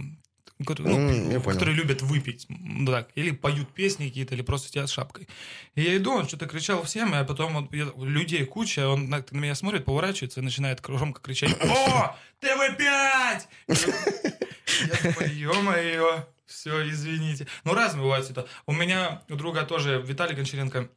ну, 0.59 0.65
mm, 0.65 1.43
которые 1.43 1.75
любят 1.75 2.01
выпить, 2.01 2.45
ну, 2.49 2.91
так, 2.91 3.09
или 3.15 3.31
поют 3.31 3.73
песни 3.73 4.07
какие-то, 4.07 4.35
или 4.35 4.41
просто 4.41 4.67
сидят 4.67 4.89
с 4.89 4.91
шапкой. 4.91 5.27
И 5.75 5.81
я 5.81 5.95
иду, 5.95 6.11
он 6.11 6.27
что-то 6.27 6.47
кричал 6.47 6.83
всем, 6.83 7.13
а 7.13 7.23
потом 7.23 7.55
он, 7.55 7.69
я, 7.71 7.87
людей 7.95 8.45
куча, 8.45 8.87
он 8.87 9.09
на, 9.09 9.23
на 9.31 9.37
меня 9.37 9.55
смотрит, 9.55 9.85
поворачивается 9.85 10.41
и 10.41 10.43
начинает 10.43 10.81
громко 10.81 11.21
кричать 11.21 11.55
«О, 11.61 12.17
ТВ-5!» 12.41 13.41
Я 13.67 15.11
думаю, 15.11 15.35
ё-моё, 15.35 16.25
все, 16.45 16.89
извините. 16.89 17.47
Ну, 17.63 17.73
раз 17.73 17.95
бывает 17.95 18.29
это. 18.29 18.47
У 18.65 18.73
меня 18.73 19.23
у 19.29 19.35
друга 19.35 19.63
тоже, 19.63 20.03
Виталий 20.05 20.35
Гончаренко, 20.35 20.89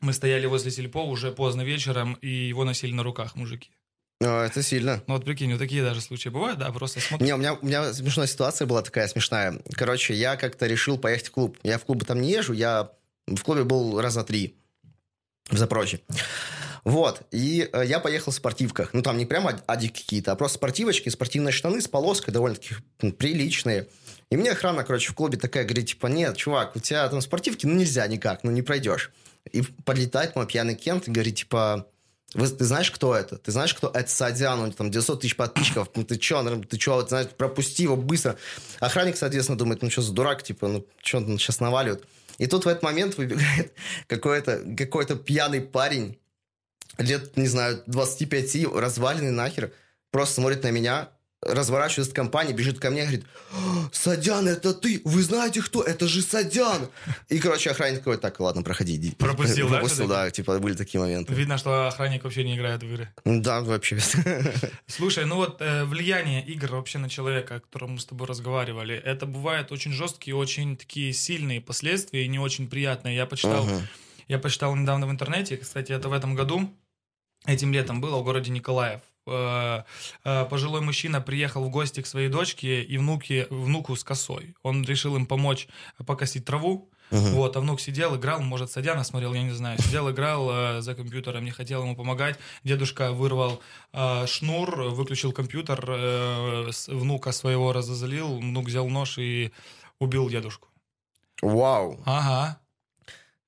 мы 0.00 0.12
стояли 0.14 0.46
возле 0.46 0.70
Сельпо 0.70 1.04
уже 1.04 1.30
поздно 1.30 1.62
вечером, 1.62 2.14
и 2.14 2.28
его 2.28 2.64
носили 2.64 2.92
на 2.92 3.02
руках 3.02 3.36
мужики. 3.36 3.70
А, 4.22 4.46
это 4.46 4.62
сильно. 4.62 5.02
Ну 5.06 5.14
вот 5.14 5.24
прикинь, 5.24 5.50
вот 5.52 5.58
такие 5.58 5.82
даже 5.82 6.00
случаи 6.00 6.28
бывают, 6.28 6.58
да, 6.58 6.70
просто 6.72 7.00
смотришь. 7.00 7.26
Не, 7.26 7.34
у 7.34 7.38
меня, 7.38 7.54
у 7.54 7.64
меня 7.64 7.92
смешная 7.92 8.26
ситуация 8.26 8.66
была 8.66 8.82
такая 8.82 9.08
смешная. 9.08 9.60
Короче, 9.72 10.14
я 10.14 10.36
как-то 10.36 10.66
решил 10.66 10.98
поехать 10.98 11.28
в 11.28 11.30
клуб. 11.30 11.58
Я 11.62 11.78
в 11.78 11.84
клубы 11.84 12.04
там 12.04 12.20
не 12.20 12.30
езжу, 12.30 12.52
я 12.52 12.90
в 13.26 13.42
клубе 13.42 13.64
был 13.64 14.00
раза 14.00 14.22
три 14.22 14.56
в 15.48 15.56
Запорожье. 15.56 16.00
Вот, 16.84 17.22
и 17.30 17.68
э, 17.72 17.82
я 17.86 18.00
поехал 18.00 18.32
в 18.32 18.34
спортивках. 18.34 18.94
Ну, 18.94 19.02
там 19.02 19.18
не 19.18 19.26
прямо 19.26 19.60
адики 19.66 20.00
какие-то, 20.00 20.32
а 20.32 20.36
просто 20.36 20.56
спортивочки, 20.56 21.08
спортивные 21.10 21.52
штаны 21.52 21.80
с 21.80 21.88
полоской 21.88 22.32
довольно-таки 22.32 22.76
приличные. 23.18 23.88
И 24.30 24.36
мне 24.36 24.52
охрана, 24.52 24.82
короче, 24.84 25.10
в 25.10 25.14
клубе 25.14 25.36
такая 25.36 25.64
говорит, 25.64 25.88
типа, 25.88 26.06
нет, 26.06 26.36
чувак, 26.36 26.76
у 26.76 26.80
тебя 26.80 27.06
там 27.08 27.20
спортивки, 27.20 27.66
ну, 27.66 27.74
нельзя 27.74 28.06
никак, 28.06 28.44
ну, 28.44 28.50
не 28.50 28.62
пройдешь. 28.62 29.10
И 29.52 29.62
подлетает 29.62 30.36
мой 30.36 30.46
пьяный 30.46 30.74
Кент 30.74 31.08
и 31.08 31.10
говорит, 31.10 31.36
типа, 31.36 31.86
вы, 32.34 32.46
ты 32.46 32.64
знаешь, 32.64 32.90
кто 32.90 33.14
это? 33.14 33.38
Ты 33.38 33.50
знаешь, 33.50 33.74
кто 33.74 33.90
это 33.92 34.08
Садян? 34.08 34.60
У 34.60 34.64
него 34.66 34.74
там 34.74 34.90
900 34.90 35.20
тысяч 35.20 35.36
подписчиков. 35.36 35.88
Ну, 35.94 36.04
ты 36.04 36.16
чё, 36.16 36.42
ты 36.62 36.76
чё, 36.76 36.94
вот, 36.94 37.08
знаешь, 37.08 37.28
пропусти 37.28 37.82
его 37.82 37.96
быстро. 37.96 38.36
Охранник, 38.78 39.16
соответственно, 39.16 39.58
думает, 39.58 39.82
ну, 39.82 39.90
что 39.90 40.02
за 40.02 40.12
дурак, 40.12 40.42
типа, 40.42 40.68
ну, 40.68 40.86
что 41.02 41.18
он 41.18 41.38
сейчас 41.38 41.60
наваливает. 41.60 42.04
И 42.38 42.46
тут 42.46 42.64
в 42.64 42.68
этот 42.68 42.82
момент 42.82 43.18
выбегает 43.18 43.72
какой-то 44.06 44.62
какой 44.76 45.06
пьяный 45.06 45.60
парень, 45.60 46.18
лет, 46.98 47.36
не 47.36 47.48
знаю, 47.48 47.82
25, 47.86 48.74
разваленный 48.74 49.32
нахер, 49.32 49.72
просто 50.10 50.36
смотрит 50.36 50.62
на 50.62 50.70
меня, 50.70 51.10
разворачивается 51.42 52.14
компания, 52.14 52.52
бежит 52.52 52.78
ко 52.78 52.90
мне, 52.90 53.02
говорит, 53.02 53.24
Садян, 53.92 54.46
это 54.46 54.74
ты, 54.74 55.00
вы 55.04 55.22
знаете 55.22 55.62
кто, 55.62 55.82
это 55.82 56.06
же 56.06 56.20
Садян. 56.20 56.88
И, 57.28 57.38
короче, 57.38 57.70
охранник 57.70 58.00
такой, 58.00 58.18
так, 58.18 58.38
ладно, 58.40 58.62
проходи, 58.62 58.96
иди. 58.96 59.12
Пропустил, 59.12 59.68
да? 59.68 59.78
Пропустил, 59.78 60.08
да, 60.08 60.30
типа, 60.30 60.58
были 60.58 60.74
такие 60.74 61.00
моменты. 61.00 61.32
Видно, 61.32 61.56
что 61.56 61.88
охранник 61.88 62.24
вообще 62.24 62.44
не 62.44 62.56
играет 62.56 62.82
в 62.82 62.86
игры. 62.86 63.08
Да, 63.24 63.62
вообще. 63.62 63.98
Слушай, 64.86 65.24
ну 65.24 65.36
вот 65.36 65.62
э, 65.62 65.84
влияние 65.84 66.44
игр 66.44 66.72
вообще 66.72 66.98
на 66.98 67.08
человека, 67.08 67.56
о 67.56 67.60
котором 67.60 67.92
мы 67.92 68.00
с 68.00 68.04
тобой 68.04 68.26
разговаривали, 68.26 68.94
это 68.94 69.24
бывает 69.24 69.72
очень 69.72 69.92
жесткие, 69.92 70.36
очень 70.36 70.76
такие 70.76 71.12
сильные 71.14 71.60
последствия 71.62 72.24
и 72.24 72.28
не 72.28 72.38
очень 72.38 72.68
приятные. 72.68 73.16
Я 73.16 73.24
почитал, 73.24 73.66
uh-huh. 73.66 73.82
я 74.28 74.38
почитал 74.38 74.76
недавно 74.76 75.06
в 75.06 75.10
интернете, 75.10 75.56
кстати, 75.56 75.92
это 75.92 76.10
в 76.10 76.12
этом 76.12 76.34
году, 76.34 76.70
этим 77.46 77.72
летом 77.72 78.00
было 78.00 78.18
в 78.18 78.24
городе 78.24 78.50
Николаев. 78.50 79.00
Э, 79.26 79.82
э, 80.24 80.44
пожилой 80.46 80.80
мужчина 80.80 81.20
приехал 81.20 81.64
в 81.64 81.70
гости 81.70 82.00
к 82.02 82.06
своей 82.06 82.28
дочке 82.28 82.82
и 82.82 82.98
внуке, 82.98 83.46
внуку 83.50 83.96
с 83.96 84.04
косой. 84.04 84.54
Он 84.62 84.84
решил 84.84 85.16
им 85.16 85.26
помочь 85.26 85.68
покосить 86.06 86.44
траву. 86.44 86.90
Uh-huh. 87.10 87.30
Вот, 87.32 87.56
а 87.56 87.60
внук 87.60 87.80
сидел, 87.80 88.14
играл, 88.16 88.40
может, 88.40 88.70
Садяна 88.70 89.02
смотрел, 89.02 89.34
я 89.34 89.42
не 89.42 89.50
знаю. 89.50 89.78
Сидел, 89.82 90.08
играл 90.10 90.48
э, 90.50 90.80
за 90.80 90.94
компьютером, 90.94 91.44
не 91.44 91.50
хотел 91.50 91.82
ему 91.82 91.96
помогать. 91.96 92.38
Дедушка 92.62 93.10
вырвал 93.10 93.60
э, 93.92 94.26
шнур, 94.26 94.82
выключил 94.82 95.32
компьютер, 95.32 95.84
э, 95.88 96.70
внука 96.86 97.32
своего 97.32 97.72
разозлил, 97.72 98.38
внук 98.38 98.66
взял 98.66 98.88
нож 98.88 99.18
и 99.18 99.50
убил 99.98 100.28
дедушку. 100.28 100.68
Вау. 101.42 102.00
Ага. 102.06 102.60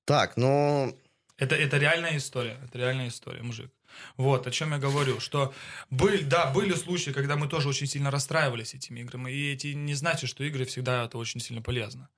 Так, 0.05 0.35
ну... 0.35 0.93
Это, 1.37 1.55
это 1.55 1.77
реальная 1.77 2.17
история, 2.17 2.57
это 2.65 2.77
реальная 2.77 3.07
история, 3.07 3.41
мужик. 3.43 3.71
Вот, 4.17 4.47
о 4.47 4.51
чем 4.51 4.71
я 4.71 4.77
говорю, 4.77 5.19
что 5.19 5.53
были, 5.89 6.23
да, 6.23 6.51
были 6.51 6.73
случаи, 6.73 7.11
когда 7.11 7.35
мы 7.35 7.47
тоже 7.47 7.69
очень 7.69 7.87
сильно 7.87 8.11
расстраивались 8.11 8.73
этими 8.73 9.01
играми, 9.01 9.31
и 9.31 9.53
эти 9.53 9.67
не 9.67 9.95
значит, 9.95 10.29
что 10.29 10.43
игры 10.43 10.65
всегда 10.65 11.05
это 11.05 11.17
очень 11.17 11.39
сильно 11.39 11.61
полезно. 11.61 12.09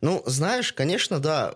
Ну, 0.00 0.22
знаешь, 0.26 0.72
конечно, 0.72 1.20
да, 1.20 1.54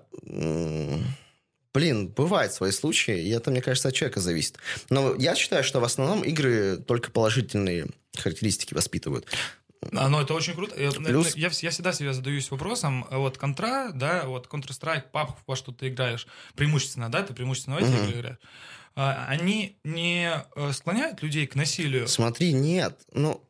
Блин, 1.74 2.06
бывают 2.06 2.52
свои 2.52 2.70
случаи, 2.70 3.20
и 3.20 3.30
это, 3.30 3.50
мне 3.50 3.60
кажется, 3.60 3.88
от 3.88 3.94
человека 3.94 4.20
зависит. 4.20 4.58
Но 4.90 5.16
я 5.16 5.34
считаю, 5.34 5.64
что 5.64 5.80
в 5.80 5.84
основном 5.84 6.22
игры 6.22 6.76
только 6.76 7.10
положительные 7.10 7.88
характеристики 8.16 8.74
воспитывают. 8.74 9.26
А, 9.92 10.08
ну, 10.08 10.20
это 10.20 10.34
очень 10.34 10.54
круто. 10.54 10.76
Плюс... 10.76 11.34
Я, 11.34 11.48
я 11.48 11.70
всегда 11.70 11.92
себе 11.92 12.12
задаюсь 12.12 12.50
вопросом, 12.52 13.06
вот 13.10 13.38
контра, 13.38 13.90
да, 13.92 14.24
вот 14.24 14.46
Counter-Strike, 14.46 15.10
PUBG, 15.12 15.34
во 15.48 15.56
что 15.56 15.72
ты 15.72 15.88
играешь, 15.88 16.28
преимущественно, 16.54 17.10
да, 17.10 17.24
ты 17.24 17.34
преимущественно 17.34 17.76
в 17.76 17.78
эти 17.80 17.88
mm-hmm. 17.88 18.08
игры 18.08 18.20
играешь. 18.20 18.38
А, 18.96 19.26
они 19.28 19.76
не 19.84 20.30
э, 20.54 20.72
склоняют 20.72 21.22
людей 21.22 21.46
к 21.46 21.54
насилию? 21.54 22.06
Смотри, 22.06 22.52
нет. 22.52 22.98
Ну, 23.12 23.40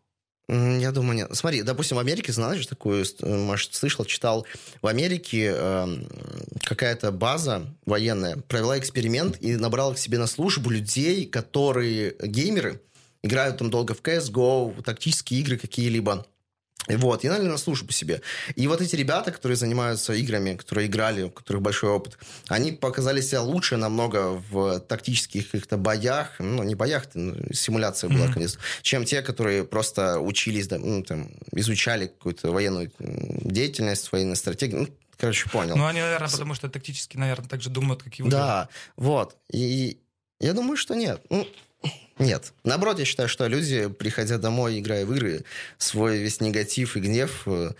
я 0.48 0.92
думаю, 0.92 1.16
нет. 1.16 1.28
Смотри, 1.32 1.62
допустим, 1.62 1.96
в 1.96 2.00
Америке, 2.00 2.32
знаешь, 2.32 2.66
такую, 2.66 3.04
может, 3.22 3.74
слышал, 3.74 4.04
читал, 4.04 4.46
в 4.82 4.86
Америке 4.86 5.54
э, 5.54 5.86
какая-то 6.60 7.12
база 7.12 7.66
военная 7.86 8.36
провела 8.36 8.78
эксперимент 8.78 9.40
и 9.40 9.56
набрала 9.56 9.94
к 9.94 9.98
себе 9.98 10.18
на 10.18 10.26
службу 10.26 10.70
людей, 10.70 11.26
которые 11.26 12.14
геймеры, 12.22 12.80
играют 13.22 13.58
там 13.58 13.70
долго 13.70 13.94
в 13.94 14.02
CSGO, 14.02 14.82
тактические 14.82 15.40
игры 15.40 15.56
какие-либо. 15.56 16.26
Вот, 16.88 17.24
и 17.24 17.28
наняли 17.28 17.48
на 17.48 17.58
службу 17.58 17.92
себе. 17.92 18.20
И 18.56 18.66
вот 18.66 18.80
эти 18.80 18.94
ребята, 18.96 19.32
которые 19.32 19.56
занимаются 19.56 20.12
играми, 20.12 20.56
которые 20.56 20.86
играли, 20.86 21.22
у 21.22 21.30
которых 21.30 21.62
большой 21.62 21.90
опыт, 21.90 22.18
они 22.48 22.72
показали 22.72 23.20
себя 23.20 23.40
лучше 23.40 23.76
намного 23.76 24.42
в 24.50 24.80
тактических 24.80 25.50
каких-то 25.50 25.76
боях, 25.76 26.32
ну, 26.38 26.62
не 26.62 26.74
боях, 26.74 27.06
симуляция 27.52 28.10
была, 28.10 28.26
mm-hmm. 28.26 28.32
конечно, 28.32 28.60
чем 28.82 29.04
те, 29.04 29.22
которые 29.22 29.64
просто 29.64 30.20
учились, 30.20 30.70
ну, 30.70 31.02
там, 31.02 31.30
изучали 31.52 32.06
какую-то 32.06 32.52
военную 32.52 32.90
деятельность, 32.98 34.12
военную 34.12 34.36
стратегию. 34.36 34.82
Ну, 34.82 34.88
короче, 35.16 35.48
понял. 35.48 35.76
Ну, 35.76 35.86
они, 35.86 36.00
наверное, 36.00 36.28
потому 36.28 36.54
что 36.54 36.68
тактически, 36.68 37.16
наверное, 37.16 37.48
так 37.48 37.62
же 37.62 37.70
думают, 37.70 38.02
как 38.02 38.18
и 38.18 38.22
вы. 38.22 38.30
Да, 38.30 38.68
вот. 38.96 39.36
И 39.50 39.98
я 40.40 40.52
думаю, 40.52 40.76
что 40.76 40.94
нет. 40.94 41.22
Ну, 41.30 41.46
Нет. 42.18 42.52
Наоборот, 42.64 42.98
я 42.98 43.04
считаю, 43.04 43.28
что 43.28 43.46
люди, 43.46 43.88
приходя 43.88 44.38
домой, 44.38 44.78
играя 44.78 45.04
в 45.04 45.12
игры, 45.12 45.44
свой 45.78 46.18
весь 46.18 46.40
негатив 46.40 46.96
и 46.96 47.00
гнев 47.00 47.42
э, 47.46 47.72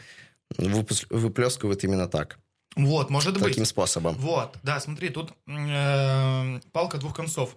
выплескивают 0.59 1.85
именно 1.85 2.09
так. 2.09 2.39
Вот, 2.77 3.11
может 3.11 3.35
быть. 3.35 3.45
Таким 3.45 3.65
способом. 3.65 4.17
Вот, 4.17 4.57
да, 4.63 4.81
смотри, 4.81 5.11
тут 5.11 5.33
э, 5.47 6.61
палка 6.73 6.99
двух 6.99 7.15
концов. 7.15 7.57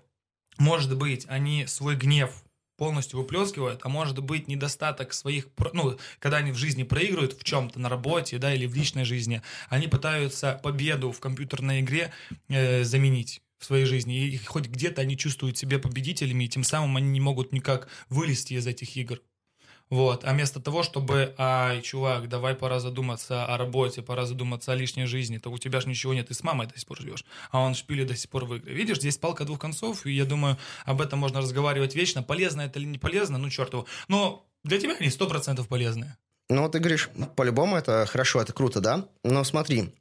Может 0.59 0.95
быть, 0.95 1.25
они 1.27 1.65
свой 1.67 1.95
гнев 1.95 2.31
полностью 2.77 3.19
выплескивают, 3.19 3.81
а 3.83 3.89
может 3.89 4.19
быть 4.19 4.47
недостаток 4.47 5.13
своих, 5.13 5.47
ну, 5.73 5.97
когда 6.19 6.37
они 6.37 6.51
в 6.51 6.55
жизни 6.55 6.83
проигрывают 6.83 7.33
в 7.33 7.43
чем-то 7.43 7.79
на 7.79 7.89
работе, 7.89 8.37
да, 8.37 8.53
или 8.53 8.67
в 8.67 8.75
личной 8.75 9.03
жизни, 9.03 9.41
они 9.69 9.87
пытаются 9.87 10.59
победу 10.61 11.11
в 11.11 11.19
компьютерной 11.19 11.81
игре 11.81 12.11
э, 12.49 12.83
заменить 12.83 13.41
в 13.59 13.65
своей 13.65 13.85
жизни, 13.85 14.27
и 14.27 14.37
хоть 14.37 14.67
где-то 14.67 15.01
они 15.01 15.17
чувствуют 15.17 15.57
себя 15.57 15.79
победителями, 15.79 16.43
и 16.43 16.49
тем 16.49 16.63
самым 16.63 16.97
они 16.97 17.09
не 17.09 17.19
могут 17.19 17.51
никак 17.51 17.87
вылезти 18.09 18.53
из 18.53 18.67
этих 18.67 18.95
игр. 18.97 19.21
Вот. 19.89 20.25
А 20.25 20.33
вместо 20.33 20.59
того, 20.59 20.83
чтобы, 20.83 21.33
ай, 21.37 21.81
чувак, 21.81 22.27
давай 22.27 22.55
пора 22.55 22.79
задуматься 22.79 23.45
о 23.45 23.57
работе, 23.57 24.01
пора 24.01 24.25
задуматься 24.25 24.73
о 24.73 24.75
лишней 24.75 25.05
жизни, 25.05 25.37
то 25.37 25.49
у 25.49 25.57
тебя 25.57 25.79
же 25.79 25.87
ничего 25.87 26.13
нет, 26.13 26.27
ты 26.27 26.33
с 26.33 26.43
мамой 26.43 26.67
до 26.67 26.77
сих 26.77 26.87
пор 26.87 26.99
живешь, 26.99 27.23
а 27.51 27.61
он 27.61 27.73
шпили 27.73 28.03
до 28.03 28.15
сих 28.15 28.29
пор 28.29 28.45
в 28.45 28.55
игры. 28.55 28.73
Видишь, 28.73 28.97
здесь 28.97 29.17
палка 29.17 29.45
двух 29.45 29.59
концов, 29.59 30.05
и 30.05 30.11
я 30.11 30.25
думаю, 30.25 30.57
об 30.85 31.01
этом 31.01 31.19
можно 31.19 31.39
разговаривать 31.39 31.95
вечно. 31.95 32.21
Полезно 32.21 32.61
это 32.61 32.79
или 32.79 32.85
не 32.85 32.97
полезно, 32.97 33.37
ну, 33.37 33.49
черт 33.49 33.71
его. 33.71 33.85
Но 34.09 34.45
для 34.63 34.79
тебя 34.79 34.95
они 34.99 35.09
сто 35.09 35.27
процентов 35.27 35.69
полезные. 35.69 36.17
Ну, 36.49 36.61
вот 36.61 36.73
ты 36.73 36.79
говоришь, 36.79 37.09
по-любому 37.35 37.77
это 37.77 38.05
хорошо, 38.05 38.41
это 38.41 38.53
круто, 38.53 38.81
да? 38.81 39.07
Но 39.23 39.43
смотри, 39.43 39.93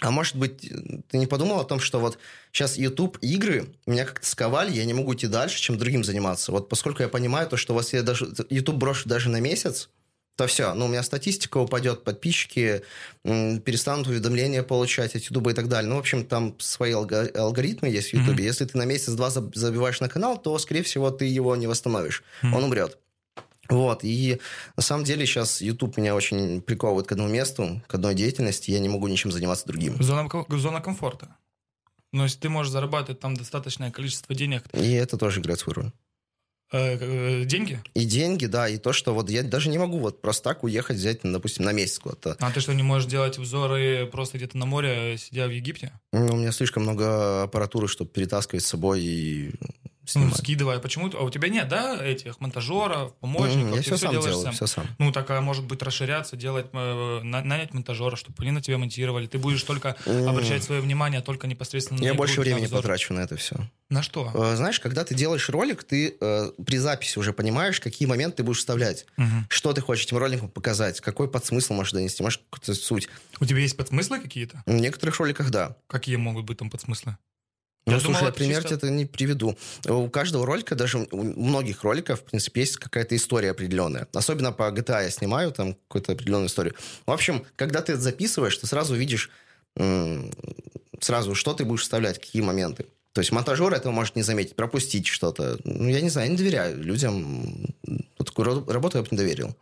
а 0.00 0.10
может 0.10 0.36
быть, 0.36 0.70
ты 1.08 1.18
не 1.18 1.26
подумал 1.26 1.60
о 1.60 1.64
том, 1.64 1.80
что 1.80 2.00
вот 2.00 2.18
сейчас 2.52 2.76
YouTube 2.78 3.18
игры 3.20 3.66
меня 3.86 4.04
как-то 4.04 4.26
сковали, 4.26 4.72
я 4.72 4.84
не 4.84 4.94
могу 4.94 5.14
идти 5.14 5.26
дальше, 5.26 5.60
чем 5.60 5.78
другим 5.78 6.04
заниматься. 6.04 6.52
Вот 6.52 6.68
поскольку 6.68 7.02
я 7.02 7.08
понимаю 7.08 7.48
то, 7.48 7.56
что 7.56 7.76
если 7.78 7.98
я 7.98 8.02
даже 8.02 8.32
YouTube 8.50 8.76
брошу 8.76 9.08
даже 9.08 9.28
на 9.28 9.40
месяц, 9.40 9.88
то 10.36 10.46
все, 10.46 10.72
ну, 10.72 10.86
у 10.86 10.88
меня 10.88 11.02
статистика 11.02 11.58
упадет, 11.58 12.02
подписчики 12.02 12.82
перестанут 13.24 14.06
уведомления 14.06 14.62
получать 14.62 15.14
от 15.14 15.22
YouTube 15.22 15.48
и 15.48 15.52
так 15.52 15.68
далее. 15.68 15.90
Ну, 15.90 15.96
в 15.96 15.98
общем, 15.98 16.24
там 16.24 16.54
свои 16.58 16.92
алго- 16.92 17.30
алгоритмы 17.36 17.88
есть 17.88 18.10
в 18.10 18.14
YouTube. 18.14 18.34
Мгм. 18.36 18.42
Если 18.44 18.64
ты 18.64 18.78
на 18.78 18.84
месяц-два 18.86 19.28
заб- 19.28 19.52
забиваешь 19.54 20.00
на 20.00 20.08
канал, 20.08 20.38
то, 20.40 20.58
скорее 20.58 20.82
всего, 20.82 21.10
ты 21.10 21.26
его 21.26 21.54
не 21.56 21.66
восстановишь. 21.66 22.22
Мгм. 22.42 22.54
Он 22.54 22.64
умрет. 22.64 22.98
Вот, 23.70 24.00
и 24.02 24.40
на 24.76 24.82
самом 24.82 25.04
деле 25.04 25.24
сейчас 25.26 25.60
YouTube 25.62 25.96
меня 25.96 26.14
очень 26.14 26.60
приковывает 26.60 27.06
к 27.06 27.12
одному 27.12 27.30
месту, 27.30 27.80
к 27.86 27.94
одной 27.94 28.14
деятельности, 28.14 28.70
я 28.72 28.80
не 28.80 28.88
могу 28.88 29.06
ничем 29.08 29.30
заниматься 29.32 29.66
другим. 29.66 30.02
Зона, 30.02 30.28
зона 30.48 30.80
комфорта. 30.80 31.36
Но 32.12 32.24
если 32.24 32.40
ты 32.40 32.48
можешь 32.48 32.72
зарабатывать 32.72 33.20
там 33.20 33.36
достаточное 33.36 33.90
количество 33.92 34.34
денег, 34.34 34.64
И 34.72 34.92
это 34.92 35.16
тоже 35.16 35.40
играет 35.40 35.60
свою 35.60 35.74
роль. 35.82 35.92
э, 36.72 36.96
э, 37.00 37.44
деньги, 37.44 37.80
И 37.94 38.04
деньги, 38.04 38.46
да, 38.46 38.68
и 38.68 38.78
то, 38.78 38.92
что 38.92 39.14
вот 39.14 39.30
я 39.30 39.42
даже 39.44 39.68
не 39.70 39.78
могу 39.78 39.98
вот 39.98 40.20
просто 40.20 40.42
так 40.44 40.64
уехать, 40.64 40.96
взять, 40.96 41.22
ну, 41.22 41.32
допустим, 41.32 41.64
на 41.64 41.72
месяц 41.72 42.00
куда-то. 42.00 42.36
а 42.40 42.50
ты 42.50 42.58
что, 42.60 42.72
не 42.74 42.82
можешь 42.82 43.08
делать 43.08 43.38
обзоры 43.38 44.08
просто 44.10 44.38
где-то 44.38 44.58
на 44.58 44.66
море, 44.66 45.16
сидя 45.18 45.46
в 45.46 45.50
Египте? 45.50 45.92
Ну, 46.12 46.34
у 46.34 46.36
меня 46.36 46.50
слишком 46.50 46.82
много 46.82 47.44
аппаратуры, 47.44 47.86
чтобы 47.86 48.10
перетаскивать 48.10 48.64
с 48.64 48.68
собой 48.68 49.00
и 49.02 49.52
Ну, 50.02 50.06
снимать. 50.06 50.36
скидывай. 50.38 50.78
Почему? 50.80 51.10
А 51.14 51.22
у 51.22 51.30
тебя 51.30 51.48
нет, 51.48 51.68
да, 51.68 52.02
этих 52.04 52.40
монтажеров, 52.40 53.14
помощников? 53.18 53.68
М, 53.68 53.74
Я 53.74 53.82
все 53.82 53.96
всё 53.96 54.06
сам 54.06 54.10
делаешь 54.12 54.30
делаю, 54.30 54.44
сам. 54.44 54.52
все 54.54 54.66
сам. 54.66 54.86
Ну, 54.98 55.12
так, 55.12 55.30
а 55.30 55.40
может 55.42 55.64
быть, 55.66 55.82
расширяться, 55.82 56.36
делать, 56.36 56.66
э, 56.72 57.20
на- 57.22 57.42
нанять 57.42 57.74
монтажера, 57.74 58.16
чтобы 58.16 58.36
они 58.40 58.50
на 58.50 58.62
тебя 58.62 58.78
монтировали. 58.78 59.26
Ты 59.26 59.38
будешь 59.38 59.62
только 59.62 59.96
М. 60.06 60.28
обращать 60.28 60.64
свое 60.64 60.80
внимание 60.80 61.20
только 61.20 61.46
непосредственно 61.46 62.00
на 62.00 62.04
Я 62.04 62.14
больше 62.14 62.40
времени 62.40 62.64
обзор. 62.64 62.78
потрачу 62.80 63.12
на 63.14 63.20
это 63.20 63.36
все. 63.36 63.56
На 63.90 64.02
что? 64.02 64.30
Знаешь, 64.56 64.80
когда 64.80 65.04
ты 65.04 65.14
делаешь 65.14 65.48
ролик, 65.50 65.84
ты 65.84 66.16
э, 66.20 66.50
при 66.64 66.78
записи 66.78 67.18
уже 67.18 67.32
понимаешь, 67.32 67.78
какие 67.80 68.08
моменты 68.08 68.38
ты 68.38 68.42
будешь 68.44 68.58
вставлять. 68.58 69.04
Мгм. 69.16 69.46
Что 69.50 69.72
ты 69.72 69.80
хочешь 69.80 70.06
этим 70.06 70.16
роликом 70.16 70.48
показать, 70.48 71.00
какой 71.00 71.28
подсмысл 71.30 71.74
можешь 71.74 71.92
донести, 71.92 72.22
может, 72.22 72.40
какую-то 72.50 72.74
суть. 72.80 73.08
У 73.40 73.44
тебя 73.44 73.58
есть 73.60 73.76
подсмыслы 73.76 74.18
какие-то? 74.20 74.62
В 74.66 74.72
некоторых 74.74 75.18
роликах, 75.18 75.50
да. 75.50 75.76
Какие 75.88 76.16
могут 76.16 76.46
быть 76.46 76.58
там 76.58 76.70
подсмыслы? 76.70 77.16
Ну, 77.86 77.94
Я 77.94 77.98
слушай, 78.00 78.12
думал, 78.12 78.20
я 78.22 78.28
это 78.28 78.38
пример 78.38 78.62
чисто- 78.62 78.68
тебе 78.68 78.76
это 78.76 78.90
не 78.90 79.06
приведу. 79.06 79.56
У 79.88 80.08
каждого 80.10 80.44
ролика, 80.46 80.74
даже 80.74 80.98
у 81.10 81.22
многих 81.22 81.82
роликов, 81.82 82.20
в 82.20 82.24
принципе, 82.24 82.60
есть 82.60 82.76
какая-то 82.76 83.16
история 83.16 83.50
определенная. 83.50 84.06
Особенно 84.12 84.52
по 84.52 84.70
GTA 84.70 85.04
я 85.04 85.10
снимаю 85.10 85.50
там 85.50 85.74
какую-то 85.74 86.12
определенную 86.12 86.48
историю. 86.48 86.74
В 87.06 87.10
общем, 87.10 87.44
когда 87.56 87.80
ты 87.80 87.92
это 87.92 88.00
записываешь, 88.02 88.56
ты 88.58 88.66
сразу 88.66 88.94
видишь 88.94 89.30
сразу, 91.00 91.34
что 91.34 91.54
ты 91.54 91.64
будешь 91.64 91.82
вставлять, 91.82 92.18
какие 92.20 92.42
моменты. 92.42 92.86
То 93.12 93.20
есть 93.20 93.32
монтажер 93.32 93.72
этого 93.72 93.92
может 93.92 94.14
не 94.16 94.22
заметить, 94.22 94.54
пропустить 94.54 95.06
что-то. 95.06 95.58
Ну, 95.64 95.88
я 95.88 96.00
не 96.00 96.10
знаю, 96.10 96.26
я 96.28 96.32
не 96.32 96.36
доверяю 96.38 96.82
людям. 96.82 97.66
Вот 98.18 98.26
такую 98.28 98.48
ра- 98.48 98.72
работу 98.72 98.98
я 98.98 99.02
бы 99.02 99.08
не 99.10 99.16
доверил. 99.16 99.56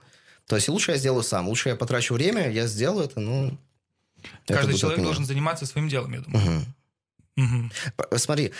То 0.46 0.56
есть 0.56 0.68
лучше 0.68 0.92
я 0.92 0.98
сделаю 0.98 1.22
сам. 1.22 1.48
Лучше 1.48 1.70
я 1.70 1.76
потрачу 1.76 2.14
время, 2.14 2.50
я 2.50 2.66
сделаю 2.66 3.06
это, 3.06 3.20
ну... 3.20 3.56
это 4.44 4.54
Каждый 4.54 4.74
от 4.74 4.80
человек 4.80 5.02
должен 5.02 5.24
заниматься 5.24 5.64
своим 5.66 5.88
делом, 5.88 6.12
я 6.12 6.20
думаю. 6.20 6.44
Мгм. 6.44 6.74
П- 7.96 8.18
Смотри, 8.18 8.52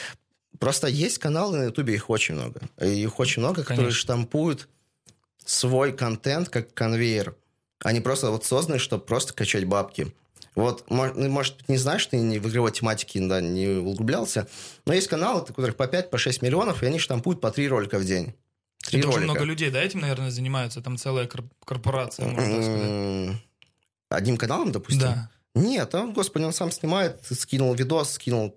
просто 0.59 0.87
есть 0.89 1.19
каналы 1.19 1.59
на 1.59 1.65
Ютубе, 1.65 1.95
их 1.95 2.11
очень 2.11 2.35
много. 2.35 2.61
Их 2.81 3.19
очень 3.19 3.41
много, 3.43 3.63
которые 3.63 3.77
Конечно. 3.87 4.01
штампуют 4.01 4.69
свой 5.45 5.93
контент 5.97 6.49
как 6.49 6.73
конвейер. 6.75 7.35
Они 7.81 8.01
просто 8.01 8.31
вот 8.31 8.45
созданы, 8.45 8.79
чтобы 8.79 9.05
просто 9.05 9.33
качать 9.35 9.65
бабки. 9.65 10.13
Вот, 10.55 10.85
ну, 10.91 11.29
может 11.29 11.69
не 11.69 11.77
знаешь, 11.77 12.05
ты 12.07 12.17
не 12.17 12.39
в 12.41 12.49
игровой 12.49 12.73
тематике 12.73 13.21
да, 13.21 13.41
не 13.41 13.69
углублялся, 13.69 14.49
но 14.87 14.93
есть 14.93 15.07
каналы, 15.07 15.43
у 15.43 15.45
которых 15.45 15.77
по 15.77 15.85
5-6 15.85 16.39
миллионов, 16.45 16.83
и 16.83 16.87
они 16.87 16.99
штампуют 16.99 17.41
по 17.41 17.53
3 17.53 17.69
ролика 17.69 17.99
в 17.99 18.05
день. 18.05 18.35
Три 18.79 18.99
Это 18.99 19.09
ролика. 19.09 19.23
много 19.25 19.45
людей, 19.45 19.71
да, 19.71 19.81
этим, 19.81 20.01
наверное, 20.01 20.31
занимаются. 20.33 20.81
Там 20.83 20.97
целая 20.97 21.27
кор- 21.29 21.45
корпорация, 21.65 22.27
можно 22.27 22.55
так 22.55 22.63
сказать. 22.65 23.37
Одним 24.09 24.37
каналом, 24.37 24.73
допустим? 24.73 25.01
Да. 25.03 25.31
Нет, 25.59 25.95
он, 25.95 26.13
господи, 26.13 26.45
он 26.45 26.53
сам 26.53 26.71
снимает, 26.71 27.21
скинул 27.31 27.75
видос, 27.75 28.13
скинул, 28.13 28.57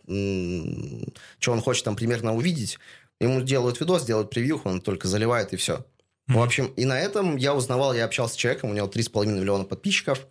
что 1.39 1.51
он 1.51 1.61
хочет 1.61 1.83
там 1.85 1.95
примерно 1.95 2.35
увидеть. 2.35 2.79
Ему 3.19 3.41
делают 3.41 3.79
видос, 3.79 4.03
делают 4.05 4.29
превьюху, 4.29 4.69
он 4.69 4.81
только 4.81 5.07
заливает 5.07 5.53
и 5.53 5.55
все. 5.57 5.85
В 6.27 6.31
Мгм. 6.33 6.41
общем, 6.41 6.65
и 6.67 6.85
на 6.85 6.99
этом 6.99 7.35
я 7.37 7.53
узнавал, 7.55 7.93
я 7.93 8.05
общался 8.05 8.33
с 8.35 8.37
человеком, 8.37 8.69
у 8.69 8.73
него 8.73 8.87
3,5 8.87 9.39
миллиона 9.39 9.63
подписчиков. 9.63 10.25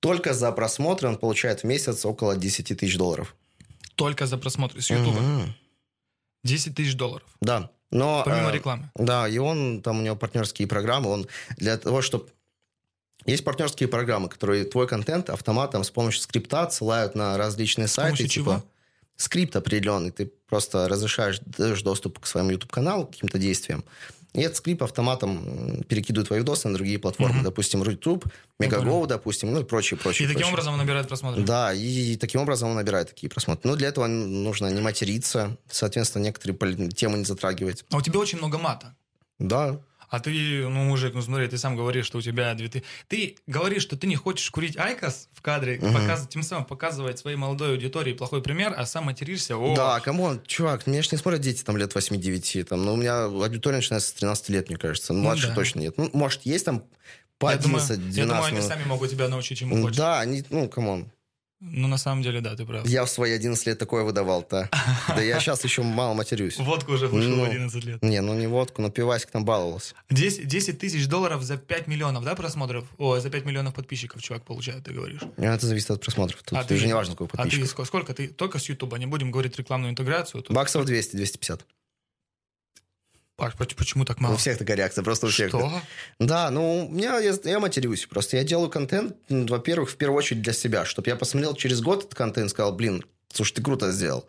Только 0.00 0.32
за 0.32 0.50
просмотры 0.52 1.08
он 1.08 1.16
получает 1.18 1.60
в 1.60 1.64
месяц 1.64 2.04
около 2.06 2.36
10 2.36 2.74
тысяч 2.78 2.96
долларов. 2.96 3.34
Только 3.96 4.26
за 4.26 4.38
просмотр 4.38 4.80
с 4.80 4.90
Ютуба. 4.90 5.20
Мгм. 5.20 5.54
10 6.44 6.74
тысяч 6.74 6.94
долларов. 6.94 7.28
Да. 7.40 7.70
Но, 7.90 8.22
Помимо 8.24 8.50
э, 8.50 8.54
рекламы. 8.54 8.90
Да, 8.94 9.28
и 9.28 9.36
он, 9.38 9.82
там 9.82 9.98
у 9.98 10.02
него 10.02 10.16
партнерские 10.16 10.68
программы, 10.68 11.10
он 11.10 11.26
для 11.56 11.76
того, 11.76 12.00
чтобы... 12.02 12.28
Есть 13.26 13.44
партнерские 13.44 13.88
программы, 13.88 14.28
которые 14.28 14.64
твой 14.64 14.88
контент 14.88 15.30
автоматом 15.30 15.84
с 15.84 15.90
помощью 15.90 16.22
скрипта 16.22 16.62
отсылают 16.62 17.14
на 17.14 17.36
различные 17.36 17.86
сайты. 17.88 18.10
помощью 18.18 18.28
типа, 18.28 18.50
чего? 18.50 18.64
Скрипт 19.16 19.54
определенный. 19.56 20.10
Ты 20.10 20.30
просто 20.48 20.88
разрешаешь, 20.88 21.40
даешь 21.40 21.82
доступ 21.82 22.18
к 22.20 22.26
своему 22.26 22.50
YouTube-каналу, 22.52 23.06
к 23.06 23.10
каким-то 23.10 23.38
действиям. 23.38 23.84
И 24.32 24.40
этот 24.42 24.56
скрипт 24.58 24.80
автоматом 24.82 25.82
перекидывает 25.88 26.28
твои 26.28 26.38
видосы 26.38 26.68
на 26.68 26.74
другие 26.74 26.98
платформы. 27.00 27.34
Мгм. 27.36 27.44
Допустим, 27.44 27.82
YouTube, 27.82 28.24
Megogo, 28.60 29.06
допустим, 29.06 29.52
ну 29.52 29.60
и 29.60 29.64
прочее, 29.64 29.98
И 29.98 30.02
прочее. 30.02 30.28
таким 30.28 30.38
прочее. 30.42 30.52
образом 30.52 30.72
он 30.74 30.78
набирает 30.78 31.08
просмотры. 31.08 31.42
Да, 31.42 31.72
и 31.74 32.16
таким 32.16 32.40
образом 32.40 32.70
он 32.70 32.76
набирает 32.76 33.08
такие 33.08 33.28
просмотры. 33.28 33.68
Но 33.68 33.74
для 33.76 33.88
этого 33.88 34.06
нужно 34.06 34.68
не 34.68 34.80
материться, 34.80 35.56
соответственно, 35.68 36.22
некоторые 36.22 36.56
темы 36.90 37.18
не 37.18 37.24
затрагивать. 37.24 37.84
А 37.90 37.96
у 37.96 38.00
тебя 38.02 38.20
очень 38.20 38.38
много 38.38 38.56
мата. 38.58 38.94
Да, 39.40 39.80
А 40.10 40.18
ты, 40.20 40.66
ну, 40.68 40.82
мужик, 40.84 41.14
ну 41.14 41.22
смотри, 41.22 41.46
ты 41.46 41.56
сам 41.56 41.76
говоришь, 41.76 42.04
что 42.04 42.18
у 42.18 42.20
тебя 42.20 42.52
две... 42.54 42.68
Ты, 42.68 42.82
ты 43.08 43.36
говоришь, 43.46 43.82
что 43.82 43.96
ты 43.96 44.06
не 44.08 44.16
хочешь 44.16 44.50
курить 44.50 44.76
IQOS 44.76 45.28
в 45.32 45.40
кадре, 45.40 45.78
Мгм. 45.80 45.94
показ- 45.96 46.26
тем 46.28 46.42
самым 46.42 46.64
показывать 46.64 47.18
своей 47.20 47.36
молодой 47.36 47.70
аудитории 47.70 48.12
плохой 48.12 48.42
пример, 48.42 48.74
а 48.76 48.86
сам 48.86 49.04
материшься. 49.04 49.56
О, 49.56 49.74
Да, 49.76 50.00
come 50.00 50.24
on, 50.24 50.42
чувак, 50.46 50.86
меня 50.88 51.02
ж 51.02 51.12
не 51.12 51.18
смотрят 51.18 51.40
дети 51.40 51.62
там 51.62 51.76
лет 51.76 51.94
8-9. 51.94 52.64
Там, 52.64 52.84
ну, 52.84 52.94
у 52.94 52.96
меня 52.96 53.24
аудитория 53.24 53.76
начинается 53.76 54.08
с 54.10 54.12
13 54.14 54.48
лет, 54.48 54.68
мне 54.68 54.78
кажется. 54.78 55.12
Ну, 55.12 55.20
Ну 55.20 55.24
Младше 55.26 55.46
да. 55.48 55.54
точно 55.54 55.80
нет. 55.80 55.94
Ну, 55.96 56.10
может, 56.12 56.42
есть 56.44 56.64
там 56.64 56.82
по 57.38 57.52
я, 57.52 57.56
думаю, 57.56 57.82
11 57.82 58.16
я 58.16 58.24
думаю, 58.24 58.42
12 58.42 58.52
они 58.52 58.60
ну, 58.60 58.66
сами 58.68 58.84
могут 58.84 59.10
тебя 59.10 59.28
научить, 59.28 59.58
чему 59.58 59.80
хочешь. 59.82 59.96
Да, 59.96 60.20
они, 60.20 60.44
ну, 60.50 60.68
come 60.68 60.92
on. 60.92 61.10
Ну, 61.60 61.88
на 61.88 61.98
самом 61.98 62.22
деле, 62.22 62.40
да, 62.40 62.56
ты 62.56 62.64
прав. 62.64 62.86
Я 62.86 63.04
в 63.04 63.10
свои 63.10 63.32
11 63.32 63.66
лет 63.66 63.78
такое 63.78 64.02
выдавал, 64.02 64.46
да. 64.50 64.70
Да 65.08 65.20
я 65.20 65.38
сейчас 65.40 65.62
еще 65.62 65.82
мало 65.82 66.14
матерюсь. 66.14 66.58
Водку 66.58 66.92
уже 66.92 67.06
вышел 67.06 67.30
ну, 67.30 67.44
в 67.44 67.50
11 67.50 67.84
лет. 67.84 68.02
Не, 68.02 68.22
ну 68.22 68.34
не 68.34 68.46
водку, 68.46 68.80
но 68.80 68.90
пивасик 68.90 69.30
там 69.30 69.44
баловался. 69.44 69.94
10, 70.08 70.48
10 70.48 70.78
тысяч 70.78 71.06
долларов 71.06 71.42
за 71.42 71.58
5 71.58 71.86
миллионов, 71.86 72.24
да, 72.24 72.34
просмотров? 72.34 72.86
О, 72.96 73.20
за 73.20 73.28
5 73.28 73.44
миллионов 73.44 73.74
подписчиков 73.74 74.22
чувак 74.22 74.44
получает, 74.44 74.84
ты 74.84 74.94
говоришь. 74.94 75.20
Ну, 75.36 75.44
это 75.44 75.66
зависит 75.66 75.90
от 75.90 76.00
просмотров. 76.00 76.42
Тут 76.42 76.58
а 76.58 76.64
ты, 76.64 76.76
же 76.76 76.86
не 76.86 76.94
важно, 76.94 77.12
сколько 77.12 77.36
подписчиков. 77.36 77.72
А 77.74 77.76
ты 77.76 77.84
сколько? 77.84 78.14
Ты 78.14 78.28
только 78.28 78.58
с 78.58 78.66
Ютуба, 78.70 78.96
не 78.96 79.06
будем 79.06 79.30
говорить 79.30 79.56
рекламную 79.58 79.90
интеграцию. 79.90 80.42
Тут... 80.42 80.56
Баксов 80.56 80.86
200, 80.86 81.16
250. 81.16 81.66
А 83.40 83.50
почему 83.76 84.04
так 84.04 84.20
мало? 84.20 84.34
У 84.34 84.36
всех 84.36 84.58
такая 84.58 84.76
реакция, 84.76 85.02
просто 85.02 85.26
у 85.26 85.30
всех. 85.30 85.48
Что? 85.48 85.80
Да, 86.18 86.50
ну, 86.50 86.86
у 86.86 86.92
меня, 86.92 87.18
я, 87.18 87.34
я 87.44 87.58
матерюсь 87.58 88.06
просто. 88.06 88.36
Я 88.36 88.44
делаю 88.44 88.70
контент, 88.70 89.16
во-первых, 89.28 89.90
в 89.90 89.96
первую 89.96 90.18
очередь 90.18 90.42
для 90.42 90.52
себя, 90.52 90.84
чтобы 90.84 91.08
я 91.08 91.16
посмотрел 91.16 91.54
через 91.54 91.80
год 91.80 92.04
этот 92.04 92.14
контент 92.14 92.46
и 92.46 92.50
сказал, 92.50 92.72
блин, 92.72 93.04
слушай, 93.32 93.54
ты 93.54 93.62
круто 93.62 93.90
сделал. 93.92 94.26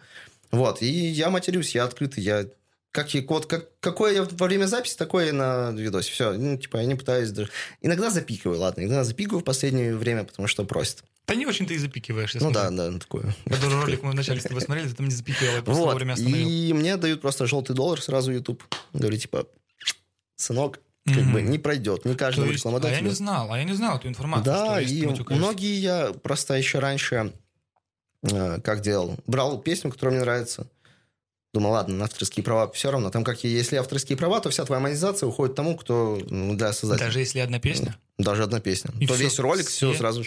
Вот, 0.52 0.82
и 0.82 0.88
я 0.88 1.30
матерюсь, 1.30 1.76
я 1.76 1.86
открытый, 1.86 2.24
я 2.24 2.45
как, 2.92 3.14
я- 3.14 3.24
вот, 3.28 3.46
как, 3.46 3.70
какое 3.80 4.14
я 4.14 4.24
во 4.24 4.46
время 4.48 4.66
записи, 4.66 4.96
такое 4.98 5.30
и 5.30 5.32
на 5.32 5.72
видосе. 5.72 6.12
Все, 6.12 6.34
ну, 6.34 6.58
типа, 6.58 6.78
я 6.78 6.86
не 6.86 6.96
пытаюсь 6.96 7.32
даже... 7.32 7.50
Иногда 7.82 8.10
запикиваю, 8.10 8.60
ладно, 8.60 8.82
иногда 8.82 9.04
запикиваю 9.04 9.40
в 9.42 9.44
последнее 9.44 9.96
время, 9.96 10.24
потому 10.26 10.48
что 10.48 10.64
просят. 10.66 11.04
Да 11.28 11.36
не 11.36 11.46
очень 11.46 11.66
ты 11.68 11.76
и 11.76 11.78
запикиваешь. 11.78 12.34
Ну 12.34 12.40
смотрю. 12.42 12.60
да, 12.62 12.70
да, 12.92 13.00
такое. 13.00 13.34
Который 13.46 13.80
ролик 13.80 14.04
мы 14.04 14.12
вначале 14.12 14.42
с 14.42 14.44
тобой 14.44 14.62
смотрели, 14.62 14.90
ты 14.90 14.96
там 14.96 15.06
не 15.08 15.14
запикивал, 15.16 15.56
я 15.56 15.62
просто 15.62 15.82
Вот, 15.84 15.92
вовремя 15.94 16.14
остановил. 16.14 16.48
и 16.50 16.74
мне 16.74 16.98
дают 16.98 17.22
просто 17.22 17.46
желтый 17.46 17.76
доллар 17.76 18.02
сразу 18.02 18.32
YouTube. 18.34 18.64
Говорит, 18.94 19.22
типа, 19.22 19.48
сынок, 20.36 20.80
как 21.06 21.16
Мгм. 21.18 21.34
бы 21.34 21.42
не 21.42 21.58
пройдет, 21.60 22.06
не 22.06 22.16
каждому 22.16 22.52
есть, 22.52 22.66
а 22.66 22.70
я 22.70 22.76
рекламодателю. 22.76 23.08
не 23.10 23.16
знал, 23.16 23.52
а 23.54 23.58
я 23.58 23.64
не 23.64 23.74
знал 23.74 23.98
эту 23.98 24.08
информацию. 24.08 24.54
Да, 24.54 24.82
и 24.82 25.06
многие 25.30 25.80
я 25.80 26.12
просто 26.22 26.56
еще 26.56 26.80
раньше 26.80 27.32
э, 28.24 28.60
как 28.62 28.82
делал? 28.82 29.16
Брал 29.28 29.60
песню, 29.60 29.92
которая 29.92 30.16
мне 30.16 30.24
нравится. 30.26 30.68
Думал, 31.54 31.72
ладно, 31.72 31.96
на 31.96 32.06
авторские 32.06 32.46
права 32.46 32.72
все 32.72 32.92
равно. 32.92 33.10
Там 33.10 33.26
как 33.26 33.44
и 33.44 33.50
если 33.50 33.76
авторские 33.76 34.18
права, 34.18 34.40
то 34.40 34.50
вся 34.50 34.64
твоя 34.64 34.80
монетизация 34.80 35.28
уходит 35.28 35.54
тому, 35.56 35.76
кто 35.76 36.18
ну, 36.30 36.56
для 36.56 36.72
создателя. 36.72 37.08
Даже 37.08 37.20
если 37.20 37.40
одна 37.40 37.60
песня. 37.60 37.98
Даже 38.18 38.44
одна 38.44 38.62
песня. 38.62 38.92
И 39.02 39.06
то 39.06 39.16
всё, 39.16 39.24
весь 39.24 39.38
ролик 39.40 39.68
все, 39.68 39.90
все- 39.90 39.98
сразу, 40.00 40.24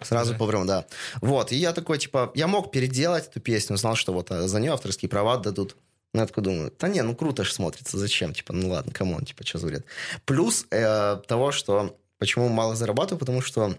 сразу 0.00 0.32
Да. 0.32 0.38
поврем, 0.38 0.66
да. 0.66 0.86
Вот, 1.20 1.52
и 1.52 1.56
я 1.56 1.72
такой, 1.74 1.98
типа, 1.98 2.32
я 2.34 2.46
мог 2.46 2.70
переделать 2.70 3.28
эту 3.28 3.40
песню, 3.40 3.76
знал, 3.76 3.96
что 3.96 4.14
вот 4.14 4.30
а, 4.30 4.48
за 4.48 4.60
нее 4.60 4.72
авторские 4.72 5.10
права 5.10 5.36
дадут. 5.36 5.76
Ну, 6.14 6.20
я 6.20 6.26
такой 6.26 6.42
думаю, 6.42 6.72
да 6.78 6.88
не, 6.88 7.02
ну 7.02 7.14
круто 7.14 7.44
же 7.44 7.52
смотрится, 7.52 7.98
зачем? 7.98 8.32
Типа, 8.32 8.54
ну 8.54 8.70
ладно, 8.70 8.92
come 8.92 9.10
on, 9.10 9.24
типа, 9.26 9.44
что 9.46 9.58
за 9.58 9.66
бред? 9.66 9.84
Плюс 10.24 10.66
э, 10.70 11.20
того, 11.26 11.52
что 11.52 11.98
почему 12.18 12.48
мало 12.48 12.76
зарабатываю, 12.76 13.18
потому 13.18 13.42
что 13.42 13.76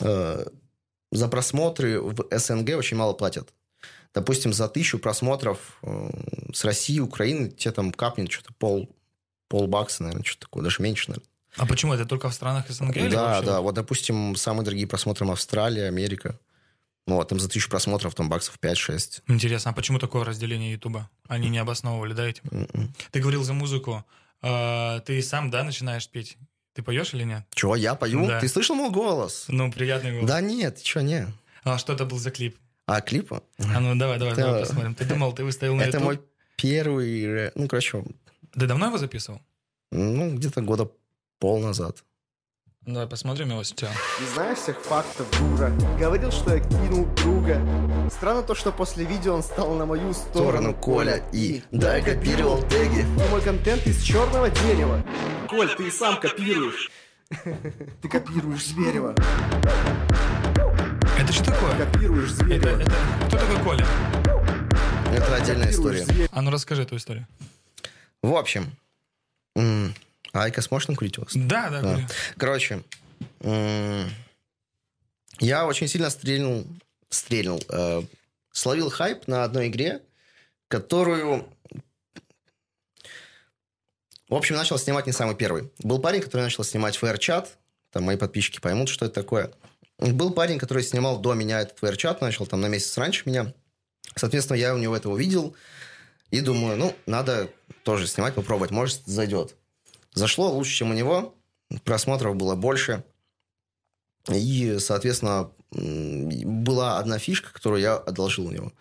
э, 0.00 0.44
за 1.10 1.28
просмотры 1.28 2.00
в 2.00 2.26
СНГ 2.30 2.76
очень 2.76 2.96
мало 2.96 3.12
платят. 3.14 3.52
Допустим, 4.14 4.52
за 4.52 4.68
тысячу 4.68 4.98
просмотров 4.98 5.78
э, 5.82 6.10
с 6.52 6.64
России, 6.64 6.98
Украины 7.00 7.48
тебе 7.50 7.72
там 7.72 7.92
капнет 7.92 8.30
что-то 8.30 8.52
пол, 8.58 8.94
полбакса, 9.48 10.02
наверное, 10.02 10.24
что-то 10.24 10.46
такое, 10.46 10.62
даже 10.64 10.82
меньше, 10.82 11.10
наверное. 11.10 11.28
А 11.56 11.66
почему? 11.66 11.92
Это 11.94 12.06
только 12.06 12.28
в 12.30 12.34
странах 12.34 12.68
СНГ? 12.70 12.96
или 12.96 13.08
Да, 13.08 13.24
вообще? 13.36 13.46
да. 13.46 13.60
Вот, 13.60 13.74
допустим, 13.74 14.36
самые 14.36 14.64
дорогие 14.64 14.86
просмотры 14.86 15.26
Австралия, 15.28 15.86
Америка. 15.86 16.38
Ну, 17.06 17.16
вот, 17.16 17.28
там 17.28 17.40
за 17.40 17.48
тысячу 17.48 17.68
просмотров 17.68 18.14
там 18.14 18.28
баксов 18.28 18.58
5-6. 18.62 19.22
Интересно, 19.28 19.72
а 19.72 19.74
почему 19.74 19.98
такое 19.98 20.24
разделение 20.24 20.72
Ютуба? 20.72 21.10
Они 21.26 21.48
не 21.48 21.58
обосновывали, 21.58 22.12
да, 22.12 22.28
этим? 22.28 22.44
М-м. 22.50 22.94
Ты 23.10 23.20
говорил 23.20 23.42
за 23.42 23.54
музыку. 23.54 24.04
А, 24.40 25.00
ты 25.00 25.20
сам, 25.22 25.50
да, 25.50 25.64
начинаешь 25.64 26.08
петь? 26.08 26.36
Ты 26.74 26.82
поешь 26.82 27.12
или 27.12 27.24
нет? 27.24 27.44
Чего, 27.54 27.76
я 27.76 27.94
пою? 27.96 28.26
Да. 28.26 28.40
Ты 28.40 28.48
слышал 28.48 28.74
мой 28.76 28.90
голос? 28.90 29.44
Ну, 29.48 29.70
приятный 29.72 30.12
голос. 30.12 30.26
Да 30.28 30.40
нет, 30.40 30.80
что, 30.82 31.02
не. 31.02 31.26
А 31.64 31.76
что 31.76 31.92
это 31.92 32.04
был 32.06 32.18
за 32.18 32.30
клип? 32.30 32.56
А 32.94 33.00
клипа? 33.00 33.42
А 33.58 33.80
ну 33.80 33.94
давай, 33.96 34.18
давай, 34.18 34.34
Это- 34.34 34.42
давай 34.42 34.60
посмотрим. 34.60 34.94
Ты 34.94 35.04
думал, 35.06 35.32
ты 35.32 35.44
выставил 35.44 35.76
на 35.76 35.82
Это 35.82 35.96
YouTube? 35.98 36.04
мой 36.04 36.20
первый... 36.56 37.50
Ну, 37.54 37.66
короче, 37.66 38.04
Ты 38.52 38.66
давно 38.66 38.86
его 38.88 38.98
записывал? 38.98 39.40
ну, 39.90 40.34
где-то 40.36 40.60
года 40.60 40.90
пол 41.38 41.60
назад. 41.60 42.04
Давай 42.82 43.06
посмотрим 43.06 43.48
его 43.50 43.62
сейчас. 43.62 43.92
Не 44.20 44.26
знаешь 44.34 44.58
всех 44.58 44.78
фактов, 44.80 45.26
дура. 45.38 45.70
Говорил, 45.98 46.30
что 46.32 46.54
я 46.54 46.60
кинул 46.60 47.06
друга. 47.16 47.60
Странно 48.10 48.42
то, 48.42 48.54
что 48.54 48.72
после 48.72 49.06
видео 49.06 49.34
он 49.36 49.42
стал 49.42 49.74
на 49.74 49.86
мою 49.86 50.12
сторону, 50.12 50.50
Сторону 50.50 50.74
Коля 50.74 51.22
и... 51.32 51.62
Да, 51.70 51.96
я 51.96 52.04
копировал 52.04 52.60
теги. 52.68 53.06
Мой 53.30 53.40
контент 53.40 53.86
из 53.86 54.02
черного 54.02 54.50
дерева. 54.50 55.02
Коль, 55.48 55.74
ты 55.76 55.88
и 55.88 55.90
сам 55.90 56.20
копируешь. 56.20 56.90
Ты 58.02 58.08
копируешь 58.10 58.66
Зверева. 58.66 59.14
Это 61.22 61.32
что 61.32 61.44
такое? 61.44 61.76
Копируешь 61.78 62.32
Это, 62.32 62.44
Зверева. 62.44 62.80
это... 62.82 62.92
Кто 63.28 63.38
такой 63.38 63.62
Коля? 63.62 63.86
Это 65.14 65.36
отдельная 65.36 65.70
история. 65.70 66.04
А 66.32 66.42
ну 66.42 66.50
расскажи 66.50 66.82
эту 66.82 66.96
историю. 66.96 67.28
В 68.22 68.34
общем... 68.34 68.76
м, 69.54 69.94
IQOS, 70.32 70.72
можно 70.72 70.96
курить 70.96 71.18
у 71.18 71.22
вас? 71.22 71.30
Да, 71.36 71.70
да, 71.70 71.80
Да. 71.80 72.08
Короче, 72.36 72.82
м, 73.38 74.10
я 75.38 75.64
очень 75.64 75.86
сильно 75.86 76.10
стрельнул, 76.10 76.66
стрельнул, 77.08 77.62
э, 77.68 78.02
словил 78.50 78.90
хайп 78.90 79.28
на 79.28 79.44
одной 79.44 79.68
игре, 79.68 80.02
которую, 80.66 81.46
в 84.28 84.34
общем, 84.34 84.56
начал 84.56 84.76
снимать 84.76 85.06
не 85.06 85.12
самый 85.12 85.36
первый. 85.36 85.70
Был 85.84 86.00
парень, 86.00 86.20
который 86.20 86.42
начал 86.42 86.64
снимать 86.64 86.98
VR-чат, 87.00 87.58
там 87.92 88.02
мои 88.02 88.16
подписчики 88.16 88.58
поймут, 88.58 88.88
что 88.88 89.04
это 89.04 89.14
такое. 89.14 89.52
Был 89.98 90.32
парень, 90.32 90.58
который 90.58 90.82
снимал 90.82 91.20
до 91.20 91.34
меня 91.34 91.60
этот 91.60 91.80
VR-чат, 91.80 92.20
начал 92.20 92.46
там 92.46 92.60
на 92.60 92.66
месяц 92.66 92.96
раньше 92.98 93.22
меня. 93.26 93.52
Соответственно, 94.16 94.56
я 94.56 94.74
у 94.74 94.78
него 94.78 94.96
это 94.96 95.08
увидел 95.08 95.54
и 96.30 96.40
думаю, 96.40 96.76
ну, 96.76 96.94
надо 97.06 97.50
тоже 97.84 98.06
снимать, 98.06 98.34
попробовать, 98.34 98.70
может, 98.70 99.02
зайдет. 99.06 99.54
Зашло 100.14 100.50
лучше, 100.50 100.74
чем 100.74 100.90
у 100.90 100.94
него, 100.94 101.34
просмотров 101.84 102.36
было 102.36 102.54
больше. 102.54 103.04
И, 104.28 104.78
соответственно, 104.78 105.50
была 105.70 106.98
одна 106.98 107.18
фишка, 107.18 107.52
которую 107.52 107.80
я 107.80 107.96
одолжил 107.96 108.46
у 108.46 108.50
него. 108.50 108.72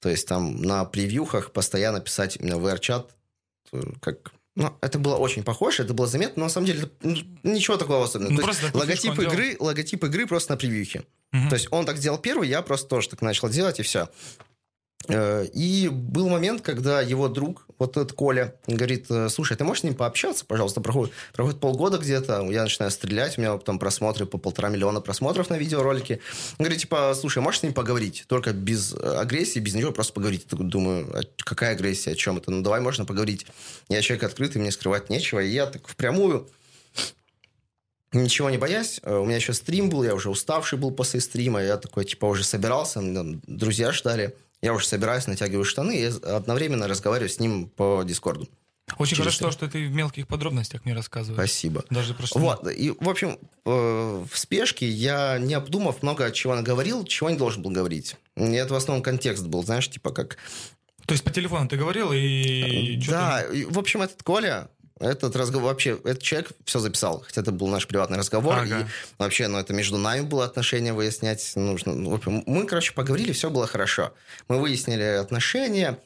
То 0.00 0.08
есть 0.08 0.26
там 0.26 0.60
на 0.60 0.84
превьюхах 0.84 1.52
постоянно 1.52 2.00
писать 2.00 2.36
именно 2.36 2.54
VR-чат, 2.54 3.14
э, 3.72 3.80
как... 4.00 4.32
Ну, 4.54 4.76
это 4.82 4.98
было 4.98 5.16
очень 5.16 5.42
похоже, 5.42 5.84
это 5.84 5.94
было 5.94 6.06
заметно, 6.06 6.40
но 6.40 6.44
на 6.44 6.50
самом 6.50 6.66
деле 6.66 6.90
ну, 7.02 7.16
ничего 7.42 7.78
такого 7.78 8.04
особенного. 8.04 8.32
Ну, 8.32 8.38
То 8.38 8.44
просто 8.44 8.64
есть 8.66 8.74
логотип 8.74 9.18
игры, 9.18 9.56
логотип 9.58 10.04
игры 10.04 10.26
просто 10.26 10.52
на 10.52 10.56
превьюхе. 10.58 11.04
Мгм. 11.32 11.48
То 11.48 11.54
есть 11.54 11.68
он 11.70 11.86
так 11.86 11.96
сделал 11.96 12.18
первый, 12.18 12.48
я 12.48 12.60
просто 12.60 12.86
тоже 12.88 13.08
так 13.08 13.22
начал 13.22 13.48
делать, 13.48 13.80
и 13.80 13.82
все. 13.82 14.08
Э, 15.08 15.46
И 15.52 15.88
был 15.88 16.28
момент, 16.28 16.62
когда 16.62 17.00
его 17.00 17.28
друг, 17.28 17.66
вот 17.78 17.96
этот 17.96 18.12
Коля, 18.12 18.54
говорит, 18.66 19.06
э, 19.10 19.28
слушай, 19.28 19.56
ты 19.56 19.64
можешь 19.64 19.80
с 19.80 19.84
ним 19.84 19.94
пообщаться, 19.94 20.44
пожалуйста? 20.44 20.80
Проходит, 20.80 21.14
проходит 21.32 21.60
полгода 21.60 21.98
где-то, 21.98 22.46
я 22.50 22.62
начинаю 22.62 22.90
стрелять, 22.90 23.38
у 23.38 23.40
меня 23.40 23.58
там 23.58 23.78
просмотры 23.78 24.26
по 24.26 24.38
полтора 24.38 24.68
миллиона 24.68 25.00
просмотров 25.00 25.50
на 25.50 25.56
видеоролике. 25.56 26.20
Он 26.58 26.64
говорит, 26.64 26.80
типа, 26.80 27.14
слушай, 27.18 27.42
можешь 27.42 27.60
с 27.60 27.62
ним 27.62 27.74
поговорить? 27.74 28.24
Только 28.28 28.52
без 28.52 28.94
агрессии, 28.94 29.58
без 29.58 29.74
ничего, 29.74 29.92
просто 29.92 30.12
поговорить. 30.12 30.46
Я 30.50 30.58
думаю, 30.58 31.10
а 31.14 31.20
какая 31.38 31.72
агрессия, 31.72 32.12
о 32.12 32.14
чем 32.14 32.38
это? 32.38 32.50
Ну, 32.50 32.62
давай 32.62 32.80
можно 32.80 33.04
поговорить. 33.04 33.46
Я 33.88 34.02
человек 34.02 34.24
открытый, 34.24 34.60
мне 34.60 34.70
скрывать 34.70 35.10
нечего. 35.10 35.40
И 35.40 35.48
я 35.48 35.66
так 35.66 35.86
впрямую 35.88 36.48
Ничего 38.12 38.50
не 38.50 38.58
боясь, 38.58 39.00
э, 39.02 39.16
у 39.16 39.24
меня 39.24 39.36
еще 39.36 39.54
стрим 39.54 39.88
был, 39.88 40.04
я 40.04 40.14
уже 40.14 40.28
уставший 40.28 40.78
был 40.78 40.90
после 40.90 41.18
стрима, 41.20 41.62
я 41.62 41.78
такой, 41.78 42.04
типа, 42.04 42.26
уже 42.26 42.44
собирался, 42.44 43.00
друзья 43.02 43.90
ждали, 43.90 44.36
я 44.62 44.72
уже 44.72 44.86
собираюсь, 44.86 45.26
натягиваю 45.26 45.64
штаны, 45.64 45.96
и 45.96 46.04
одновременно 46.04 46.88
разговариваю 46.88 47.28
с 47.28 47.38
ним 47.40 47.68
по 47.68 48.02
Дискорду. 48.04 48.48
Очень 48.98 49.16
через 49.16 49.38
хорошо, 49.38 49.50
что 49.52 49.68
ты 49.68 49.88
в 49.88 49.92
мелких 49.92 50.26
подробностях 50.26 50.84
мне 50.84 50.94
рассказываешь. 50.94 51.50
Спасибо. 51.50 51.84
Даже 51.90 52.14
про 52.14 52.26
что. 52.26 52.38
Вот, 52.38 52.70
и, 52.70 52.90
в 52.90 53.08
общем, 53.08 53.38
э, 53.64 54.24
в 54.30 54.38
спешке 54.38 54.88
я, 54.88 55.38
не 55.38 55.54
обдумав 55.54 56.02
много 56.02 56.30
чего 56.30 56.54
наговорил, 56.54 57.04
чего 57.04 57.30
не 57.30 57.36
должен 57.36 57.62
был 57.62 57.70
говорить. 57.70 58.16
И 58.36 58.52
это 58.52 58.74
в 58.74 58.76
основном 58.76 59.02
контекст 59.02 59.46
был, 59.46 59.64
знаешь, 59.64 59.88
типа 59.88 60.10
как... 60.10 60.36
То 61.06 61.12
есть 61.12 61.24
по 61.24 61.30
телефону 61.30 61.68
ты 61.68 61.76
говорил 61.76 62.12
и... 62.12 63.00
да, 63.08 63.42
и, 63.42 63.64
в 63.64 63.78
общем, 63.78 64.02
этот 64.02 64.22
Коля, 64.22 64.68
этот 65.02 65.36
разговор, 65.36 65.68
вообще, 65.72 65.98
этот 66.04 66.22
человек 66.22 66.50
все 66.64 66.78
записал, 66.78 67.22
хотя 67.26 67.40
это 67.42 67.52
был 67.52 67.66
наш 67.68 67.86
приватный 67.86 68.18
разговор, 68.18 68.54
Ага. 68.54 68.80
и 68.80 68.84
вообще, 69.18 69.48
ну, 69.48 69.58
это 69.58 69.72
между 69.74 69.98
нами 69.98 70.22
было 70.22 70.44
отношения 70.44 70.92
выяснять 70.92 71.52
нужно. 71.56 71.94
Ну, 71.94 72.16
в 72.18 72.26
мы, 72.46 72.66
короче, 72.66 72.92
поговорили, 72.92 73.32
все 73.32 73.50
было 73.50 73.66
хорошо. 73.66 74.12
Мы 74.48 74.58
выяснили 74.60 75.02
отношения, 75.02 75.98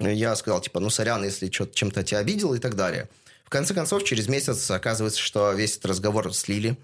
я 0.00 0.34
сказал, 0.36 0.60
типа, 0.60 0.80
ну, 0.80 0.90
сорян, 0.90 1.22
если 1.24 1.50
что-то 1.50 1.74
чем-то 1.74 2.02
тебя 2.02 2.18
обидел 2.18 2.54
и 2.54 2.58
так 2.58 2.74
далее. 2.76 3.08
В 3.44 3.50
конце 3.50 3.74
концов, 3.74 4.04
через 4.04 4.28
месяц 4.28 4.70
оказывается, 4.70 5.20
что 5.20 5.52
весь 5.52 5.72
этот 5.72 5.86
разговор 5.86 6.32
слили. 6.34 6.76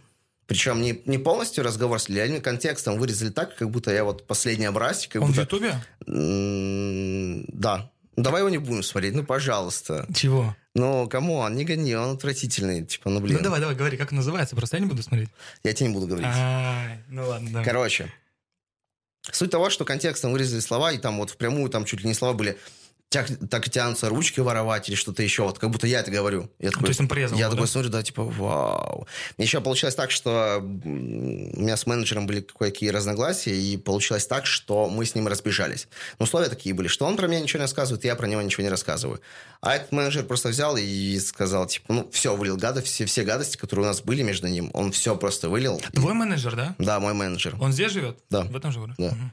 Причем 0.47 0.81
не, 0.83 1.03
не 1.07 1.19
полностью 1.19 1.63
разговор 1.65 1.99
слили, 2.01 2.21
а 2.21 2.27
именно 2.27 2.41
контекстом 2.41 2.99
вырезали 2.99 3.31
так, 3.31 3.57
как 3.57 3.71
будто 3.71 3.91
я 3.93 4.03
вот 4.05 4.27
последний. 4.27 4.67
Как 4.67 4.75
Он 5.23 5.33
в 5.33 5.37
будто... 5.37 5.41
Ютубе? 5.43 5.75
М, 6.07 7.45
Да. 7.49 7.91
Давай 8.17 8.41
его 8.41 8.49
не 8.49 8.59
будем 8.59 8.83
смотреть, 8.83 9.15
ну, 9.15 9.23
пожалуйста. 9.25 10.05
Чего? 10.13 10.57
Ну, 10.79 11.09
кому 11.09 11.35
он, 11.37 11.57
не 11.57 11.65
гони, 11.65 11.95
он 11.95 12.15
отвратительный. 12.15 12.85
Типа, 12.85 13.11
ну, 13.11 13.21
блин, 13.21 13.37
Ну 13.39 13.43
давай, 13.43 13.61
давай, 13.61 13.75
говори, 13.75 13.97
как 13.97 14.13
он 14.13 14.19
называется, 14.19 14.55
просто 14.57 14.77
я 14.77 14.81
не 14.81 14.89
буду 14.89 15.03
смотреть. 15.03 15.29
я 15.65 15.73
тебе 15.73 15.89
не 15.89 15.95
буду 15.95 16.07
говорить. 16.07 16.29
Ай, 16.33 16.99
ну 17.09 17.27
ладно, 17.27 17.51
давай. 17.51 17.65
Короче, 17.65 18.13
суть 19.33 19.51
того, 19.51 19.71
что 19.71 19.85
контекстом 19.85 20.33
вырезали 20.33 20.61
слова, 20.61 20.93
и 20.93 20.99
там 20.99 21.19
вот 21.19 21.31
впрямую 21.31 21.69
там 21.69 21.85
чуть 21.85 22.03
ли 22.03 22.09
не 22.09 22.15
слова 22.15 22.33
были 22.35 22.57
«так, 23.11 23.29
так 23.49 23.67
и 23.67 23.71
тянутся 23.71 24.09
ручки 24.09 24.41
воровать 24.41 24.89
или 24.89 24.97
что-то 24.97 25.23
еще, 25.23 25.45
вот 25.45 25.59
как 25.59 25.71
будто 25.71 25.87
я 25.87 26.01
это 26.01 26.11
говорю. 26.11 26.51
Я 26.59 26.71
такой, 26.71 26.85
то 26.85 26.89
есть 26.89 27.01
он 27.01 27.09
порезал 27.09 27.37
Я 27.39 27.45
его, 27.45 27.53
такой 27.55 27.67
да? 27.67 27.73
смотрю, 27.73 27.91
да, 27.91 28.03
типа, 28.03 28.25
вау. 28.25 29.07
Еще 29.39 29.61
получилось 29.61 29.95
так, 29.95 30.11
что 30.11 30.59
у 30.61 30.69
меня 30.89 31.77
с 31.77 31.87
менеджером 31.87 32.27
были 32.27 32.41
кое-какие 32.41 32.91
разногласия, 32.91 33.57
и 33.57 33.77
получилось 33.77 34.27
так, 34.27 34.47
что 34.47 34.89
мы 34.89 35.05
с 35.07 35.15
ним 35.15 35.27
разбежались. 35.29 35.89
Но 36.19 36.25
условия 36.25 36.49
такие 36.49 36.75
были, 36.75 36.89
что 36.89 37.07
он 37.07 37.17
про 37.17 37.27
меня 37.27 37.41
ничего 37.41 37.59
не 37.59 37.65
рассказывает, 37.65 38.05
я 38.05 38.15
про 38.15 38.27
него 38.27 38.43
ничего 38.43 38.63
не 38.63 38.71
рассказываю. 38.71 39.21
А 39.61 39.75
этот 39.75 39.93
менеджер 39.93 40.25
просто 40.25 40.49
взял 40.51 40.77
и 40.77 41.19
сказал, 41.19 41.67
типа, 41.67 41.87
ну, 41.93 42.11
все, 42.13 42.37
вылил 42.37 42.57
гады, 42.57 42.83
все, 42.83 43.07
все 43.07 43.25
гадости, 43.25 43.57
которые 43.57 43.87
у 43.87 43.89
нас 43.89 44.03
были 44.03 44.23
между 44.23 44.49
ним, 44.49 44.71
он 44.75 44.93
все 44.93 45.17
просто 45.17 45.49
вылил. 45.49 45.81
Твой 45.93 46.15
менеджер, 46.15 46.55
да? 46.55 46.75
Да, 46.79 47.01
мой 47.01 47.15
менеджер. 47.15 47.57
Он 47.61 47.73
здесь 47.73 47.93
живет? 47.93 48.19
Да. 48.31 48.43
В 48.43 48.57
этом 48.57 48.71
же 48.71 48.81
городе? 48.81 48.97
Да. 48.99 49.11
Мгм. 49.11 49.33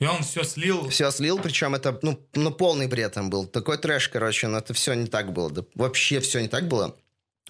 И 0.00 0.06
он 0.06 0.22
все 0.22 0.44
слил. 0.44 0.88
Все 0.90 1.10
слил, 1.10 1.38
причем 1.40 1.74
это, 1.74 1.98
ну, 2.02 2.20
ну, 2.34 2.52
полный 2.52 2.86
бред 2.86 3.14
там 3.14 3.30
был. 3.30 3.46
Такой 3.46 3.78
трэш, 3.78 4.08
короче, 4.08 4.46
но 4.46 4.58
это 4.58 4.72
все 4.72 4.94
не 4.94 5.06
так 5.06 5.32
было. 5.32 5.50
Да, 5.50 5.64
вообще 5.74 6.20
все 6.20 6.40
не 6.40 6.48
так 6.48 6.68
было. 6.68 6.96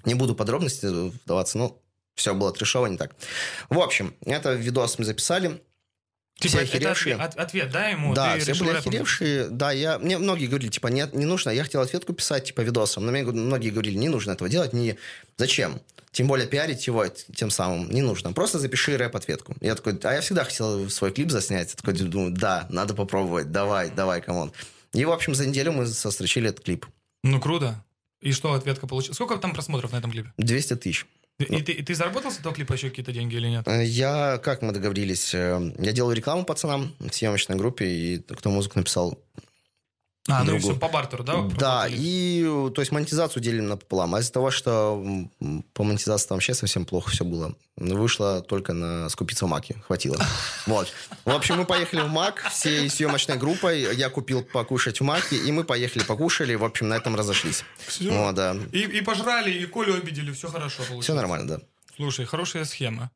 Не 0.05 0.15
буду 0.15 0.35
подробности 0.35 0.87
вдаваться, 0.87 1.59
но 1.59 1.79
все 2.15 2.35
было 2.35 2.53
трешово 2.53 2.87
не 2.87 2.97
так. 2.97 3.15
В 3.69 3.79
общем, 3.79 4.15
это 4.25 4.55
видос 4.55 4.99
мы 4.99 5.05
записали. 5.05 5.63
Типа, 6.39 6.59
все 6.59 6.65
это 6.65 6.77
охеревшие. 6.77 7.15
ответ, 7.17 7.37
ответ, 7.37 7.71
да, 7.73 7.89
ему? 7.89 8.15
Да, 8.15 8.35
Ты 8.35 8.53
все 8.53 8.55
были 8.55 8.75
рэпом? 8.77 8.91
охеревшие. 8.91 9.49
Да, 9.49 9.73
я, 9.73 9.99
мне 9.99 10.19
многие 10.19 10.47
говорили, 10.47 10.71
типа, 10.71 10.87
нет, 10.87 11.13
не 11.13 11.25
нужно. 11.25 11.51
Я 11.51 11.65
хотел 11.65 11.81
ответку 11.81 12.13
писать, 12.13 12.45
типа, 12.45 12.61
видосом. 12.61 13.05
Но 13.05 13.11
мне 13.13 13.25
многие 13.25 13.71
говорили, 13.71 13.97
не 13.97 14.09
нужно 14.09 14.33
этого 14.33 14.49
делать. 14.49 14.73
Не... 14.73 14.97
Зачем? 15.37 15.81
Тем 16.13 16.29
более 16.29 16.47
пиарить 16.47 16.87
его 16.87 17.07
тем 17.09 17.51
самым 17.51 17.91
не 17.91 18.03
нужно. 18.03 18.33
Просто 18.33 18.59
запиши 18.61 18.97
рэп-ответку. 18.97 19.57
Я 19.61 19.75
такой, 19.75 19.99
а 20.05 20.15
я 20.15 20.21
всегда 20.21 20.45
хотел 20.45 20.89
свой 20.91 21.11
клип 21.13 21.31
заснять. 21.31 21.71
Я 21.71 21.77
такой 21.77 21.95
думаю, 21.95 22.31
да, 22.31 22.67
надо 22.71 22.95
попробовать. 22.95 23.51
Давай, 23.51 23.91
давай, 23.91 24.23
come 24.23 24.40
on. 24.40 24.53
И, 24.95 25.05
в 25.05 25.11
общем, 25.11 25.35
за 25.35 25.47
неделю 25.47 25.73
мы 25.73 25.87
сострочили 25.87 26.51
этот 26.51 26.65
клип. 26.65 26.87
Ну, 27.25 27.41
круто. 27.41 27.85
И 28.21 28.33
что 28.33 28.53
ответка 28.55 28.87
получилась? 28.87 29.17
Сколько 29.17 29.37
там 29.39 29.53
просмотров 29.55 29.93
на 29.93 29.97
этом 29.97 30.11
клипе? 30.11 30.33
200 30.39 30.77
тысяч. 30.77 31.07
И, 31.39 31.45
и 31.45 31.63
ты, 31.63 31.73
и 31.73 31.83
ты 31.83 31.95
заработал 31.95 32.33
с 32.33 32.41
этого 32.41 32.53
клипа 32.53 32.73
еще 32.73 32.89
какие-то 32.89 33.13
деньги 33.13 33.37
или 33.37 33.47
нет? 33.49 33.69
Э, 33.69 33.85
Я, 33.85 34.39
как 34.39 34.61
мы 34.63 34.73
договорились, 34.73 35.35
э, 35.35 35.73
я 35.79 35.93
делаю 35.93 36.17
рекламу 36.17 36.45
пацанам 36.45 36.95
в 36.99 37.13
съемочной 37.13 37.57
группе, 37.57 37.87
и 37.87 38.19
кто 38.19 38.51
музыку 38.51 38.79
написал, 38.79 39.19
А, 40.29 40.45
ну 40.45 40.57
и 40.57 40.59
все, 40.59 40.75
по 40.75 40.89
бартеру, 40.89 41.25
да? 41.25 41.43
Да, 41.59 41.87
и 41.89 42.43
то 42.75 42.81
есть 42.81 42.93
монетизацию 42.93 43.43
делим 43.43 43.69
напополам. 43.69 44.15
А 44.15 44.21
из-за 44.21 44.33
того, 44.33 44.51
что 44.51 45.03
по 45.73 45.85
монетизации 45.85 46.29
там 46.29 46.37
вообще 46.37 46.53
совсем 46.55 46.85
плохо 46.85 47.11
все 47.11 47.25
было, 47.25 47.55
вышло 47.77 48.43
только 48.43 48.75
на 48.75 49.09
скупиться 49.09 49.47
в 49.47 49.49
Маке. 49.49 49.77
Хватило. 49.87 50.17
Вот. 50.67 50.93
В 51.25 51.31
общем, 51.31 51.57
мы 51.57 51.65
поехали 51.65 52.03
в 52.03 52.09
Мак 52.09 52.45
всей 52.51 52.91
съемочной 52.91 53.37
группой. 53.37 53.97
Я 53.97 54.11
купил 54.11 54.43
покушать 54.43 55.01
в 55.01 55.05
Маке, 55.05 55.37
и 55.37 55.51
мы 55.51 55.65
поехали 55.65 56.05
покушали. 56.05 56.55
В 56.55 56.65
общем, 56.65 56.89
на 56.89 56.95
этом 56.95 57.17
разошлись. 57.17 57.65
Всё. 57.87 58.13
Вот, 58.13 58.35
да. 58.35 58.55
И, 58.73 58.81
и 58.81 59.01
пожрали, 59.01 59.51
и 59.51 59.65
Колю 59.67 59.95
обидели, 59.95 60.31
все 60.33 60.49
хорошо 60.49 60.79
получилось. 60.79 61.05
Все 61.05 61.15
нормально, 61.15 61.49
да. 61.49 61.61
Слушай, 61.97 62.27
хорошая 62.27 62.65
схема. 62.65 63.11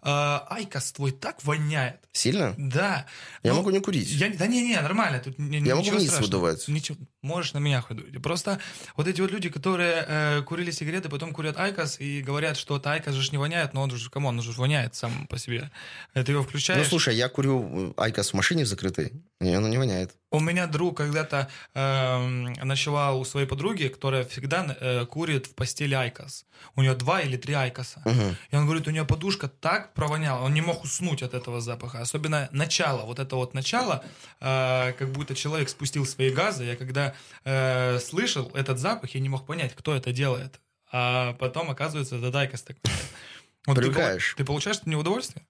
А, 0.00 0.46
IQOS 0.50 0.92
твой 0.92 1.12
так 1.12 1.42
воняет. 1.44 2.00
Сильно? 2.12 2.54
Да. 2.56 3.06
Я 3.42 3.52
Ну, 3.52 3.58
могу 3.58 3.70
не 3.70 3.80
курить. 3.80 4.08
Я, 4.10 4.28
да 4.30 4.46
не, 4.46 4.62
не, 4.62 4.80
нормально. 4.80 5.18
Тут 5.20 5.38
Я 5.38 5.74
могу 5.76 5.90
вниз 5.90 6.04
страшного. 6.04 6.20
выдувать. 6.22 6.68
Ничего, 6.68 6.98
можешь 7.22 7.52
на 7.52 7.58
меня 7.58 7.84
выдувать. 7.88 8.22
Просто 8.22 8.58
вот 8.96 9.08
эти 9.08 9.20
вот 9.20 9.30
люди, 9.30 9.48
которые 9.48 10.04
э, 10.06 10.42
курили 10.42 10.70
сигареты, 10.70 11.08
потом 11.08 11.32
курят 11.32 11.58
Айкос 11.58 12.00
и 12.00 12.22
говорят, 12.22 12.56
что 12.56 12.76
это 12.76 12.92
Айкос 12.92 13.14
же 13.14 13.30
не 13.32 13.38
воняет, 13.38 13.74
но 13.74 13.82
он 13.82 13.90
же, 13.90 14.10
come 14.10 14.25
on, 14.25 14.36
он 14.36 14.42
же 14.42 14.52
воняет 14.52 14.94
сам 14.94 15.26
по 15.26 15.38
себе. 15.38 15.70
Э, 16.14 16.22
Ты 16.22 16.32
его 16.32 16.42
включаешь. 16.42 16.78
Ну, 16.78 16.84
слушай, 16.84 17.16
я 17.16 17.28
курю 17.28 17.94
Айкос 17.96 18.30
в 18.30 18.34
машине 18.34 18.64
в 18.64 18.68
закрытой, 18.68 19.12
и 19.40 19.52
оно 19.52 19.68
не 19.68 19.78
воняет. 19.78 20.14
У 20.30 20.40
меня 20.40 20.66
друг 20.66 20.98
когда-то 20.98 21.48
эм, 21.72 22.52
ночевал 22.52 23.18
у 23.18 23.24
своей 23.24 23.46
подруги, 23.46 23.88
которая 23.88 24.24
всегда 24.24 24.76
э, 24.78 25.06
курит 25.06 25.46
в 25.46 25.54
постели 25.54 25.94
Айкос. 25.94 26.44
У 26.76 26.82
нее 26.82 26.94
два 26.94 27.20
или 27.22 27.38
три 27.38 27.54
Айкоса. 27.54 28.02
Мгм. 28.04 28.36
И 28.50 28.56
он 28.56 28.66
говорит, 28.66 28.86
у 28.88 28.90
нее 28.90 29.06
подушка 29.06 29.48
так 29.48 29.94
провоняла, 29.94 30.44
он 30.44 30.52
не 30.52 30.60
мог 30.60 30.84
уснуть 30.84 31.22
от 31.22 31.32
этого 31.32 31.62
запаха. 31.62 32.00
Особенно 32.00 32.48
начало, 32.52 33.06
вот 33.06 33.18
это 33.18 33.36
вот 33.36 33.54
начало, 33.54 34.04
э, 34.40 34.92
как 34.92 35.12
будто 35.12 35.34
человек 35.34 35.70
спустил 35.70 36.04
свои 36.04 36.30
газы. 36.30 36.64
Я 36.64 36.76
когда 36.76 37.07
э, 37.44 37.98
слышал 37.98 38.50
этот 38.54 38.78
запах, 38.78 39.14
я 39.14 39.20
не 39.20 39.28
мог 39.28 39.46
понять, 39.46 39.74
кто 39.74 39.94
это 39.94 40.12
делает. 40.12 40.60
А 40.90 41.34
потом, 41.34 41.70
оказывается, 41.70 42.16
это 42.16 42.30
Айкос 42.30 42.62
такой. 42.62 42.80
Вот 43.66 43.74
ты, 43.74 43.82
Привыкаешь. 43.82 44.34
ты 44.36 44.44
получаешь 44.44 44.78
от 44.78 44.86
него 44.86 45.02
удовольствие? 45.02 45.46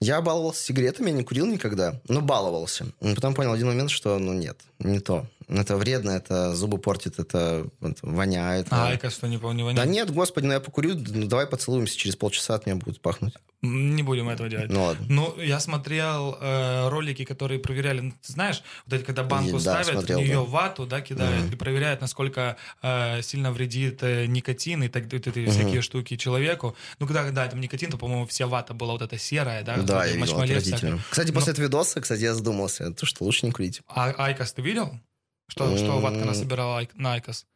Я 0.00 0.20
баловался 0.20 0.62
сигаретами, 0.62 1.10
я 1.10 1.16
не 1.16 1.24
курил 1.24 1.46
никогда, 1.46 2.00
но 2.08 2.20
баловался. 2.20 2.86
Но 3.00 3.14
Потом 3.14 3.34
понял 3.34 3.52
один 3.52 3.68
момент, 3.68 3.90
что, 3.90 4.18
ну, 4.18 4.32
нет, 4.34 4.58
не 4.78 5.00
то. 5.00 5.26
Это 5.48 5.76
вредно, 5.76 6.10
это 6.10 6.54
зубы 6.56 6.78
портит, 6.78 7.18
это, 7.20 7.68
это 7.80 7.96
воняет. 8.02 8.66
А 8.70 8.88
Айкос 8.88 9.14
что, 9.14 9.28
не, 9.28 9.36
не 9.36 9.38
воняет? 9.62 9.76
Да 9.76 9.84
нет, 9.84 10.10
господи, 10.12 10.46
ну 10.46 10.52
я 10.54 10.60
покурю, 10.60 10.94
ну 10.96 11.26
давай 11.26 11.46
поцелуемся, 11.46 11.96
через 11.96 12.16
полчаса 12.16 12.54
от 12.56 12.66
меня 12.66 12.76
будет 12.76 13.00
пахнуть. 13.00 13.34
Не 13.62 14.02
будем 14.02 14.28
этого 14.28 14.48
делать. 14.48 14.70
Ну 14.70 14.84
ладно. 14.84 15.06
Ну, 15.08 15.40
я 15.40 15.60
смотрел 15.60 16.36
э, 16.40 16.88
ролики, 16.88 17.24
которые 17.24 17.58
проверяли, 17.58 18.00
ну, 18.00 18.12
знаешь, 18.22 18.62
вот 18.86 18.94
эти, 18.94 19.04
когда 19.04 19.22
банку 19.24 19.50
И- 19.56 19.64
да, 19.64 19.82
ставят, 19.82 19.86
смотрел, 19.86 20.18
в 20.18 20.22
нее 20.22 20.34
да. 20.34 20.40
вату, 20.42 20.86
да, 20.86 21.00
кидают, 21.00 21.52
и 21.52 21.56
проверяют, 21.56 22.00
насколько 22.00 22.56
э, 22.82 23.22
сильно 23.22 23.52
вредит 23.52 24.02
э, 24.02 24.26
никотин 24.26 24.82
и 24.82 24.88
так 24.88 25.04
вот 25.04 25.14
эти 25.26 25.46
всякие 25.46 25.80
штуки 25.80 26.16
человеку. 26.16 26.76
Ну, 26.98 27.06
когда, 27.06 27.30
да, 27.30 27.46
там 27.48 27.60
никотин, 27.60 27.90
то, 27.90 27.98
по-моему, 27.98 28.26
вся 28.26 28.46
вата 28.46 28.74
была 28.74 28.92
вот 28.92 29.02
эта 29.02 29.16
серая, 29.18 29.62
да, 29.64 29.76
Да, 29.78 30.04
я 30.04 30.16
видел. 30.16 31.00
Кстати, 31.10 31.28
Но- 31.28 31.34
после 31.34 31.52
этого 31.52 31.64
видоса, 31.66 32.00
кстати, 32.00 32.22
я 32.22 32.34
задумался, 32.34 32.92
то, 32.92 33.06
что 33.06 33.24
лучше 33.24 33.46
не 33.46 33.52
курить. 33.52 33.80
А 33.88 34.12
Айкос 34.18 34.52
ты 34.52 34.62
видел? 34.62 35.00
Что, 35.48 35.76
что 35.76 36.00
ватка 36.00 36.24
насобирала 36.24 36.82
на 36.94 37.14
Айкос? 37.14 37.46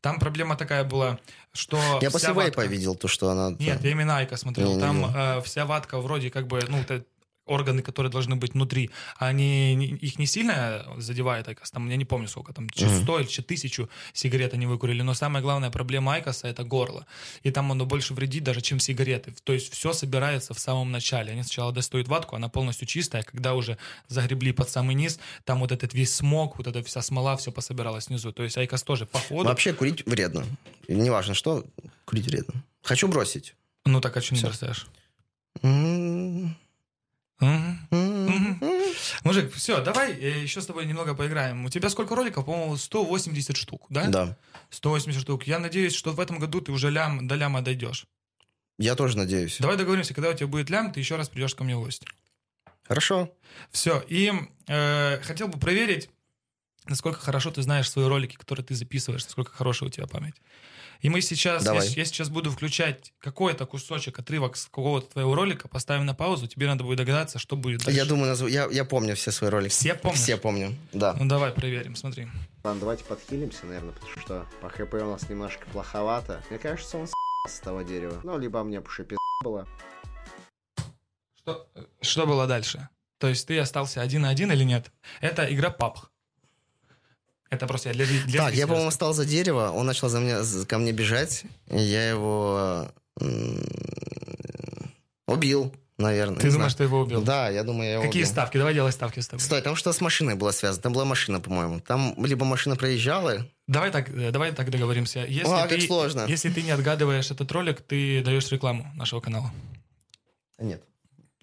Там 0.00 0.18
проблема 0.18 0.56
такая 0.56 0.84
была, 0.84 1.18
что 1.52 1.78
Я 2.02 2.10
после 2.10 2.32
вейпа 2.32 2.60
ватка- 2.60 2.66
видел 2.66 2.94
то, 2.94 3.08
что 3.08 3.30
она... 3.30 3.50
Нет, 3.58 3.82
я 3.82 3.90
именно 3.90 4.18
Айкос 4.18 4.36
смотрел. 4.36 4.68
Не, 4.68 4.74
не 4.74 4.80
Там 4.80 5.04
э, 5.04 5.40
вся 5.42 5.64
ватка 5.66 5.98
вроде 5.98 6.30
как 6.30 6.46
бы, 6.46 6.60
ну, 6.68 6.78
это 6.78 7.04
органы, 7.48 7.82
которые 7.82 8.10
должны 8.12 8.36
быть 8.36 8.52
внутри, 8.54 8.90
они 9.16 9.74
не- 9.74 9.86
их 9.86 10.18
не 10.18 10.26
сильно 10.26 10.84
задевает 10.98 11.48
Айкос. 11.48 11.70
Там, 11.70 11.88
я 11.90 11.96
не 11.96 12.04
помню, 12.04 12.28
сколько 12.28 12.52
там, 12.52 12.64
Мгм. 12.76 13.02
100 13.02 13.20
или 13.20 13.26
тысячу 13.42 13.88
сигарет 14.12 14.54
они 14.54 14.66
выкурили. 14.66 15.02
Но 15.02 15.14
самая 15.14 15.42
главная 15.42 15.70
проблема 15.70 16.14
Айкоса— 16.14 16.46
это 16.48 16.64
горло. 16.64 17.06
И 17.42 17.50
там 17.50 17.72
оно 17.72 17.86
больше 17.86 18.14
вредит 18.14 18.44
даже, 18.44 18.60
чем 18.60 18.78
сигареты. 18.80 19.34
То 19.44 19.52
есть 19.52 19.72
все 19.72 19.92
собирается 19.92 20.54
в 20.54 20.58
самом 20.58 20.90
начале. 20.92 21.32
Они 21.32 21.42
сначала 21.42 21.72
достают 21.72 22.08
ватку, 22.08 22.36
она 22.36 22.48
полностью 22.48 22.86
чистая. 22.86 23.22
Когда 23.22 23.54
уже 23.54 23.78
загребли 24.08 24.52
под 24.52 24.68
самый 24.70 24.94
низ, 24.94 25.18
там 25.44 25.60
вот 25.60 25.72
этот 25.72 25.94
весь 25.94 26.14
смог, 26.14 26.58
вот 26.58 26.66
эта 26.66 26.82
вся 26.82 27.02
смола, 27.02 27.36
все 27.36 27.50
пособиралось 27.52 28.04
снизу. 28.04 28.32
То 28.32 28.42
есть 28.42 28.56
Айкос 28.58 28.82
тоже 28.82 29.06
по 29.06 29.18
ходу... 29.18 29.44
Вообще 29.48 29.72
курить 29.72 30.04
вредно. 30.06 30.44
Неважно 30.88 31.34
что, 31.34 31.64
курить 32.04 32.26
вредно. 32.26 32.62
Хочу 32.82 33.08
бросить. 33.08 33.54
Ну 33.84 34.00
так, 34.00 34.16
а 34.16 34.20
что 34.20 34.34
не 34.34 34.42
бросаешь? 34.42 34.86
М. 35.62 36.56
Мужик, 39.24 39.52
все, 39.54 39.80
давай 39.80 40.12
э, 40.12 40.42
еще 40.42 40.60
с 40.60 40.66
тобой 40.66 40.86
немного 40.86 41.14
поиграем. 41.14 41.64
У 41.64 41.70
тебя 41.70 41.88
сколько 41.88 42.16
роликов? 42.16 42.44
По-моему, 42.44 42.76
180 42.76 43.56
штук, 43.56 43.86
да? 43.90 44.08
Да. 44.08 44.36
180 44.70 45.20
штук. 45.20 45.46
Я 45.46 45.58
надеюсь, 45.58 45.94
что 45.94 46.12
в 46.12 46.20
этом 46.20 46.38
году 46.38 46.60
ты 46.60 46.72
уже 46.72 46.90
лям, 46.90 47.28
до 47.28 47.36
ляма 47.36 47.62
дойдешь. 47.62 48.06
Я 48.78 48.94
тоже 48.94 49.16
надеюсь. 49.16 49.58
Давай 49.58 49.76
договоримся, 49.76 50.14
когда 50.14 50.30
у 50.30 50.34
тебя 50.34 50.46
будет 50.46 50.70
лям, 50.70 50.92
ты 50.92 51.00
еще 51.00 51.16
раз 51.16 51.28
придешь 51.28 51.54
ко 51.54 51.64
мне 51.64 51.76
в 51.76 51.80
гости. 51.80 52.06
Хорошо. 52.82 53.32
Все, 53.70 54.02
и 54.08 54.32
э, 54.66 55.20
хотел 55.22 55.48
бы 55.48 55.58
проверить, 55.58 56.10
насколько 56.86 57.20
хорошо 57.20 57.50
ты 57.50 57.62
знаешь 57.62 57.90
свои 57.90 58.06
ролики, 58.06 58.36
которые 58.36 58.64
ты 58.64 58.74
записываешь, 58.74 59.24
насколько 59.24 59.52
хорошая 59.52 59.88
у 59.88 59.92
тебя 59.92 60.06
память. 60.06 60.36
И 61.00 61.08
мы 61.08 61.20
сейчас, 61.20 61.62
я, 61.62 61.72
Давай. 61.72 61.88
я 61.88 62.04
сейчас 62.04 62.28
буду 62.28 62.50
включать 62.50 63.12
какой-то 63.20 63.66
кусочек, 63.66 64.18
отрывок 64.18 64.56
с 64.56 64.64
какого-то 64.66 65.12
твоего 65.12 65.34
ролика, 65.34 65.68
поставим 65.68 66.06
на 66.06 66.14
паузу, 66.14 66.48
тебе 66.48 66.66
надо 66.66 66.84
будет 66.84 66.98
догадаться, 66.98 67.38
что 67.38 67.56
будет 67.56 67.84
дальше. 67.84 67.96
Я 67.98 68.04
думаю, 68.04 68.32
назв- 68.32 68.50
я, 68.50 68.66
я 68.70 68.84
помню 68.84 69.14
все 69.14 69.30
свои 69.30 69.50
ролики. 69.50 69.70
Все 69.70 69.94
помнишь? 69.94 70.20
Все 70.20 70.36
помню, 70.36 70.74
да. 70.92 71.14
Ну 71.14 71.26
давай 71.26 71.52
проверим, 71.52 71.94
смотри. 71.94 72.26
Ладно, 72.64 72.80
давайте 72.80 73.04
подхилимся, 73.04 73.66
наверное, 73.66 73.92
потому 73.92 74.12
что 74.20 74.46
по 74.60 74.68
хп 74.68 74.94
у 74.94 75.10
нас 75.10 75.28
немножко 75.28 75.66
плоховато. 75.70 76.42
Мне 76.50 76.58
кажется, 76.58 76.98
он 76.98 77.06
с 77.06 77.12
с 77.46 77.60
того 77.60 77.82
дерева. 77.82 78.20
Ну, 78.24 78.38
либо 78.38 78.62
мне 78.62 78.80
уже 78.80 79.04
пизда 79.04 79.16
было. 79.44 79.66
Что, 81.40 81.66
что 82.02 82.26
было 82.26 82.46
дальше? 82.46 82.88
То 83.18 83.28
есть 83.28 83.46
ты 83.46 83.58
остался 83.58 84.02
один 84.02 84.22
на 84.22 84.28
один 84.28 84.52
или 84.52 84.64
нет? 84.64 84.92
Это 85.20 85.52
игра 85.52 85.74
PUBG. 85.76 85.98
Это 87.50 87.66
просто 87.66 87.88
я 87.88 87.94
для, 87.94 88.04
для 88.06 88.42
Так, 88.44 88.54
я, 88.54 88.66
по-моему, 88.66 88.90
встал 88.90 89.14
за 89.14 89.24
дерево, 89.24 89.70
он 89.70 89.86
начал 89.86 90.08
за 90.08 90.20
мне, 90.20 90.42
з- 90.42 90.66
ко 90.66 90.78
мне 90.78 90.92
бежать, 90.92 91.44
и 91.70 91.78
я 91.78 92.08
его 92.10 92.88
убил, 95.26 95.74
наверное. 95.98 96.36
Ты 96.36 96.42
думаешь, 96.50 96.54
знаю. 96.56 96.70
что 96.70 96.82
его 96.84 97.00
убил? 97.00 97.22
Да, 97.22 97.48
я 97.48 97.62
думаю, 97.64 97.86
я 97.86 97.92
его 97.94 98.02
Какие 98.02 98.22
убил. 98.22 98.32
ставки? 98.32 98.56
Давай 98.58 98.74
делай 98.74 98.92
ставки 98.92 99.20
с 99.20 99.28
тобой. 99.28 99.42
Стой, 99.42 99.62
там 99.62 99.76
что 99.76 99.92
с 99.92 100.00
машиной 100.00 100.34
было 100.34 100.50
связано? 100.50 100.82
Там 100.82 100.92
была 100.92 101.04
машина, 101.04 101.40
по-моему. 101.40 101.80
Там 101.80 102.14
либо 102.24 102.44
машина 102.44 102.76
проезжала. 102.76 103.46
Давай 103.66 103.90
так, 103.90 104.08
э, 104.10 104.30
давай 104.30 104.52
так 104.52 104.70
договоримся. 104.70 105.20
Если 105.26 105.50
А, 105.52 105.66
ты, 105.66 105.76
как 105.76 105.86
сложно. 105.86 106.26
Если 106.28 106.50
ты 106.50 106.62
не 106.62 106.70
отгадываешь 106.70 107.30
этот 107.30 107.50
ролик, 107.52 107.80
ты 107.82 108.22
даешь 108.22 108.50
рекламу 108.50 108.90
нашего 108.94 109.20
канала. 109.20 109.50
Нет. 110.58 110.82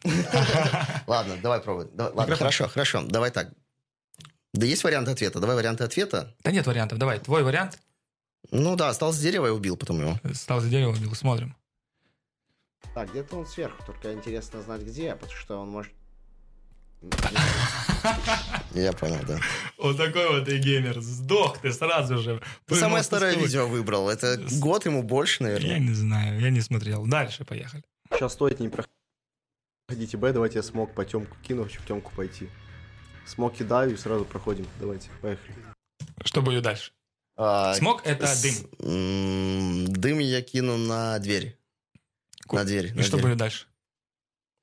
Ладно, 1.07 1.35
давай 1.41 1.59
пробуй. 1.61 1.87
Ладно, 1.97 2.35
хорошо, 2.35 2.67
хорошо. 2.67 3.03
Давай 3.07 3.31
так. 3.31 3.49
Да 4.55 4.65
есть 4.65 4.83
варианты 4.83 5.11
ответа. 5.11 5.39
Давай 5.39 5.55
варианты 5.55 5.83
ответа. 5.83 6.33
Да 6.43 6.51
нет 6.51 6.65
вариантов. 6.65 6.97
Давай, 6.97 7.19
твой 7.19 7.43
вариант. 7.43 7.79
Ну 8.51 8.75
да, 8.75 8.93
стал 8.93 9.11
с 9.11 9.19
дерева 9.19 9.47
и 9.47 9.49
убил 9.49 9.75
потом 9.75 9.99
его. 10.01 10.19
Стал 10.33 10.61
за 10.61 10.69
дерево, 10.69 10.91
убил. 10.91 11.13
Смотрим. 11.15 11.55
Так, 12.93 13.09
где-то 13.11 13.35
он 13.37 13.45
сверху, 13.47 13.83
только 13.85 14.13
интересно 14.13 14.61
знать 14.61 14.81
где, 14.81 15.13
потому 15.15 15.33
что 15.37 15.57
он 15.57 15.69
может... 15.69 15.91
Я 18.73 18.93
понял, 18.93 19.19
да. 19.27 19.39
Вот 19.77 19.97
такой 19.97 20.27
вот 20.29 20.45
ты 20.45 20.57
геймер. 20.57 21.01
Сдох 21.01 21.59
ты 21.59 21.71
сразу 21.73 22.17
же. 22.17 22.41
Ты 22.65 22.75
самое 22.75 23.03
с 23.03 23.07
старое 23.07 23.35
видео 23.35 23.67
выбрал. 23.67 24.09
Это 24.09 24.37
С- 24.47 24.59
год 24.59 24.85
ему 24.85 25.03
больше, 25.03 25.43
Я 25.43 25.49
наверное. 25.49 25.79
не 25.79 25.93
знаю, 25.93 26.39
я 26.39 26.49
не 26.49 26.61
смотрел. 26.61 27.05
Дальше 27.05 27.43
поехали. 27.45 27.83
Сейчас 28.11 28.33
стоит 28.33 28.59
не 28.59 28.69
проходить. 28.69 30.15
Б, 30.15 30.31
давайте 30.33 30.59
я 30.59 30.63
смог 30.63 30.93
по 30.93 31.03
темку 31.05 31.35
кину, 31.43 31.65
в 31.65 31.85
темку 31.87 32.11
пойти. 32.15 32.49
Смог 33.25 33.55
кидаю 33.55 33.93
и 33.93 33.97
сразу 33.97 34.25
проходим. 34.25 34.67
Давайте, 34.79 35.09
поехали. 35.21 35.55
Что 36.23 36.41
будет 36.41 36.63
дальше? 36.63 36.91
А, 37.37 37.73
Смог— 37.73 38.01
это 38.05 38.27
с- 38.27 38.41
дым. 38.41 39.85
Дым 39.93 40.19
я 40.19 40.41
кину 40.41 40.77
на 40.77 41.19
дверь. 41.19 41.57
Ку- 42.47 42.55
На 42.55 42.63
дверь. 42.63 42.93
И 42.97 43.01
что 43.03 43.17
будет 43.17 43.37
дальше? 43.37 43.65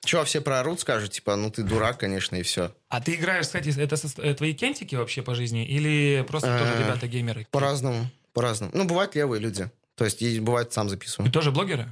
Че, 0.05 0.25
все 0.25 0.40
проорут, 0.40 0.81
скажут, 0.81 1.12
типа, 1.12 1.37
ну 1.37 1.51
ты 1.51 1.62
дурак, 1.62 1.98
конечно, 2.01 2.35
и 2.37 2.42
все. 2.42 2.75
А 2.88 3.01
ты 3.01 3.14
играешь, 3.14 3.46
кстати, 3.46 3.68
это 3.79 3.96
со- 3.96 4.20
э, 4.22 4.35
твои 4.35 4.53
кентики 4.55 4.96
вообще 4.96 5.22
по 5.22 5.35
жизни? 5.35 5.64
Или 5.66 6.25
просто 6.27 6.59
тоже 6.59 6.72
Э, 6.72 6.83
ребята 6.85 7.07
геймеры? 7.07 7.46
По-разному, 7.51 8.07
по-разному. 8.33 8.72
Ну, 8.75 8.85
бывают 8.85 9.14
левые 9.14 9.40
люди. 9.40 9.70
То 9.94 10.05
есть, 10.05 10.22
и 10.22 10.40
бывает, 10.40 10.72
сам 10.72 10.88
записываю. 10.88 11.31
тоже 11.31 11.53
блогеры? 11.53 11.88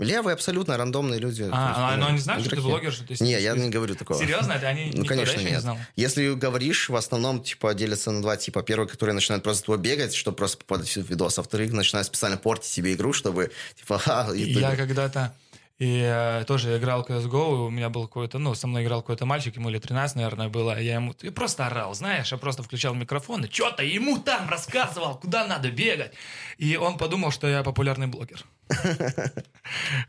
Левые 0.00 0.34
абсолютно 0.34 0.76
рандомные 0.76 1.20
люди. 1.20 1.38
То 1.44 1.44
есть, 1.44 1.54
А, 1.56 1.92
а, 1.92 1.96
ну, 1.96 2.02
но 2.02 2.06
они 2.08 2.18
знают, 2.18 2.42
что 2.42 2.50
ты 2.50 2.56
игроки. 2.56 2.68
блогер, 2.70 2.92
что 2.92 3.04
ты 3.06 3.22
Не, 3.22 3.40
я 3.40 3.54
не 3.54 3.68
говорю 3.68 3.94
такого. 3.94 4.18
Серьезно? 4.18 4.52
Это 4.54 4.68
они 4.68 4.90
Ну, 4.94 5.04
конечно, 5.04 5.32
еще 5.32 5.44
не 5.44 5.50
нет. 5.52 5.60
знал? 5.62 5.78
Если 5.96 6.32
говоришь, 6.34 6.88
в 6.88 6.96
основном, 6.96 7.42
типа, 7.42 7.74
делятся 7.74 8.10
на 8.10 8.22
два 8.22 8.36
типа. 8.36 8.62
Первый, 8.62 8.88
который 8.88 9.14
начинает 9.14 9.42
просто 9.42 9.64
твой 9.64 9.78
бегать, 9.78 10.14
чтобы 10.14 10.36
просто 10.36 10.58
попадать 10.58 10.88
в 10.96 11.08
видос, 11.08 11.38
а 11.38 11.42
вторых 11.42 11.72
начинает 11.72 12.06
специально 12.06 12.36
портить 12.36 12.70
себе 12.70 12.94
игру, 12.94 13.12
чтобы, 13.12 13.50
типа, 13.78 13.98
ха, 14.04 14.28
и 14.34 14.40
Я 14.52 14.74
когда-то 14.76 15.34
и, 15.80 16.02
э, 16.04 16.44
тоже 16.44 16.76
играл 16.76 17.02
в 17.02 17.08
CSGO, 17.08 17.54
и 17.54 17.58
у 17.60 17.70
меня 17.70 17.88
был 17.88 18.06
какой-то, 18.06 18.38
ну, 18.38 18.54
со 18.54 18.66
мной 18.66 18.84
играл 18.84 19.00
какой-то 19.00 19.24
мальчик, 19.24 19.56
ему 19.56 19.70
лет 19.70 19.82
13, 19.82 20.14
наверное, 20.14 20.50
было, 20.50 20.78
я 20.78 20.96
ему 20.96 21.14
и 21.22 21.30
просто 21.30 21.66
орал, 21.66 21.94
знаешь, 21.94 22.30
я 22.32 22.36
просто 22.38 22.62
включал 22.62 22.94
микрофон 22.94 23.46
и 23.46 23.50
что-то 23.50 23.82
ему 23.82 24.18
там 24.18 24.50
рассказывал, 24.50 25.16
куда 25.16 25.46
надо 25.46 25.70
бегать. 25.70 26.12
И 26.58 26.76
он 26.76 26.98
подумал, 26.98 27.30
что 27.30 27.48
я 27.48 27.62
популярный 27.62 28.08
блогер. 28.08 28.44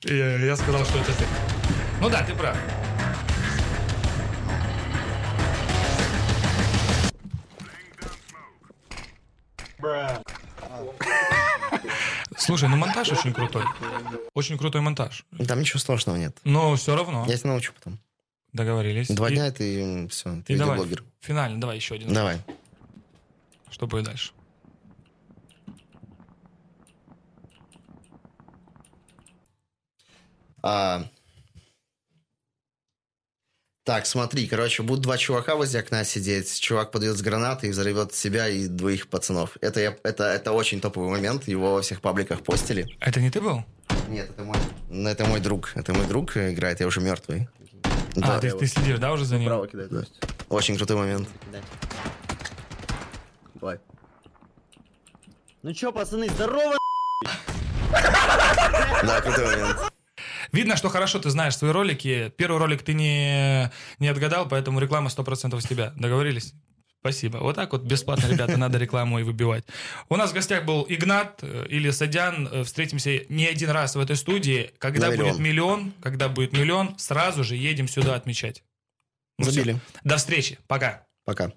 И 0.03 0.13
я 0.13 0.55
сказал, 0.57 0.83
что 0.83 0.99
это 0.99 1.13
ты. 1.13 1.25
Ну 2.01 2.09
да, 2.09 2.21
ты 2.23 2.35
прав. 2.35 2.57
Слушай, 12.41 12.69
ну 12.69 12.75
монтаж 12.77 13.11
очень 13.11 13.33
крутой. 13.33 13.63
Очень 14.33 14.57
крутой 14.57 14.81
монтаж. 14.81 15.25
Там 15.47 15.59
ничего 15.59 15.79
сложного 15.79 16.17
нет. 16.17 16.35
Но 16.43 16.75
все 16.75 16.95
равно. 16.95 17.25
Я 17.27 17.37
тебя 17.37 17.51
научу 17.51 17.71
потом. 17.73 17.99
Договорились. 18.51 19.07
Два 19.09 19.29
И- 19.29 19.33
дня, 19.35 19.47
и 19.47 19.51
ты 19.51 20.07
все, 20.09 20.41
ты 20.45 20.53
И 20.53 20.57
давай, 20.57 20.75
видеоблогер. 20.77 21.03
финально, 21.21 21.61
давай 21.61 21.75
еще 21.77 21.95
один. 21.95 22.11
Давай. 22.13 22.41
Что 23.69 23.85
будет 23.87 24.05
дальше? 24.05 24.31
А, 30.63 31.03
Так, 33.91 34.05
смотри, 34.05 34.47
короче, 34.47 34.83
будут 34.83 35.03
два 35.03 35.17
чувака 35.17 35.57
возле 35.57 35.81
окна 35.81 36.05
сидеть. 36.05 36.61
Чувак 36.61 36.91
подает 36.91 37.17
с 37.17 37.21
гранатой 37.21 37.67
и 37.67 37.71
взорвет 37.73 38.13
себя 38.15 38.47
и 38.47 38.67
двоих 38.67 39.09
пацанов. 39.09 39.57
Это, 39.59 39.81
я, 39.81 39.97
это, 40.03 40.23
это 40.23 40.53
очень 40.53 40.79
топовый 40.79 41.09
момент. 41.09 41.45
Его 41.49 41.73
во 41.73 41.81
всех 41.81 41.99
пабликах 41.99 42.41
постили. 42.41 42.87
Это 43.01 43.19
не 43.19 43.29
ты 43.29 43.41
был? 43.41 43.65
Нет, 44.07 44.29
это 44.29 44.45
мой, 44.45 44.55
ну, 44.89 45.09
это 45.09 45.25
мой 45.25 45.41
друг. 45.41 45.73
Это 45.75 45.93
мой 45.93 46.05
друг 46.05 46.37
играет, 46.37 46.79
я 46.79 46.87
уже 46.87 47.01
мертвый. 47.01 47.49
а, 48.15 48.21
Да, 48.21 48.39
ты, 48.39 48.51
ты 48.51 48.65
следишь, 48.65 48.97
да, 48.97 49.11
уже 49.11 49.25
за 49.25 49.37
ним? 49.37 49.49
Право 49.49 49.67
то 49.67 49.77
есть. 49.77 50.13
Очень 50.47 50.77
крутой 50.77 50.95
момент. 50.95 51.27
Давай. 53.55 53.77
Ну 55.63 55.73
чё, 55.73 55.91
пацаны, 55.91 56.29
здорово! 56.29 56.77
Да, 57.91 59.19
крутой 59.21 59.47
момент. 59.47 59.90
Видно, 60.51 60.75
что 60.75 60.89
хорошо 60.89 61.19
ты 61.19 61.29
знаешь 61.29 61.55
свои 61.57 61.71
ролики. 61.71 62.33
Первый 62.37 62.57
ролик 62.57 62.83
ты 62.83 62.93
не, 62.93 63.71
не 63.99 64.07
отгадал, 64.07 64.47
поэтому 64.47 64.79
реклама 64.79 65.09
100% 65.09 65.59
с 65.59 65.65
тебя. 65.65 65.93
Договорились? 65.95 66.53
Спасибо. 66.99 67.37
Вот 67.37 67.55
так 67.55 67.71
вот 67.71 67.81
бесплатно, 67.83 68.27
ребята, 68.27 68.57
надо 68.57 68.77
рекламу 68.77 69.19
и 69.19 69.23
выбивать. 69.23 69.65
У 70.07 70.15
нас 70.17 70.29
в 70.31 70.33
гостях 70.35 70.65
был 70.65 70.85
Игнат 70.87 71.39
э, 71.41 71.65
или 71.67 71.89
Садян. 71.89 72.47
Э, 72.51 72.63
Встретимся 72.63 73.21
не 73.27 73.47
один 73.47 73.71
раз 73.71 73.95
в 73.95 73.99
этой 73.99 74.15
студии. 74.15 74.71
Когда 74.77 75.09
На 75.09 75.15
будет 75.15 75.39
миллион. 75.39 75.41
миллион, 75.41 75.93
когда 75.99 76.29
будет 76.29 76.53
миллион, 76.53 76.99
сразу 76.99 77.43
же 77.43 77.55
едем 77.55 77.87
сюда 77.87 78.13
отмечать. 78.13 78.63
Ну. 79.39 79.45
Забили. 79.45 79.79
До 80.03 80.17
встречи. 80.17 80.59
Пока. 80.67 81.07
Пока. 81.25 81.51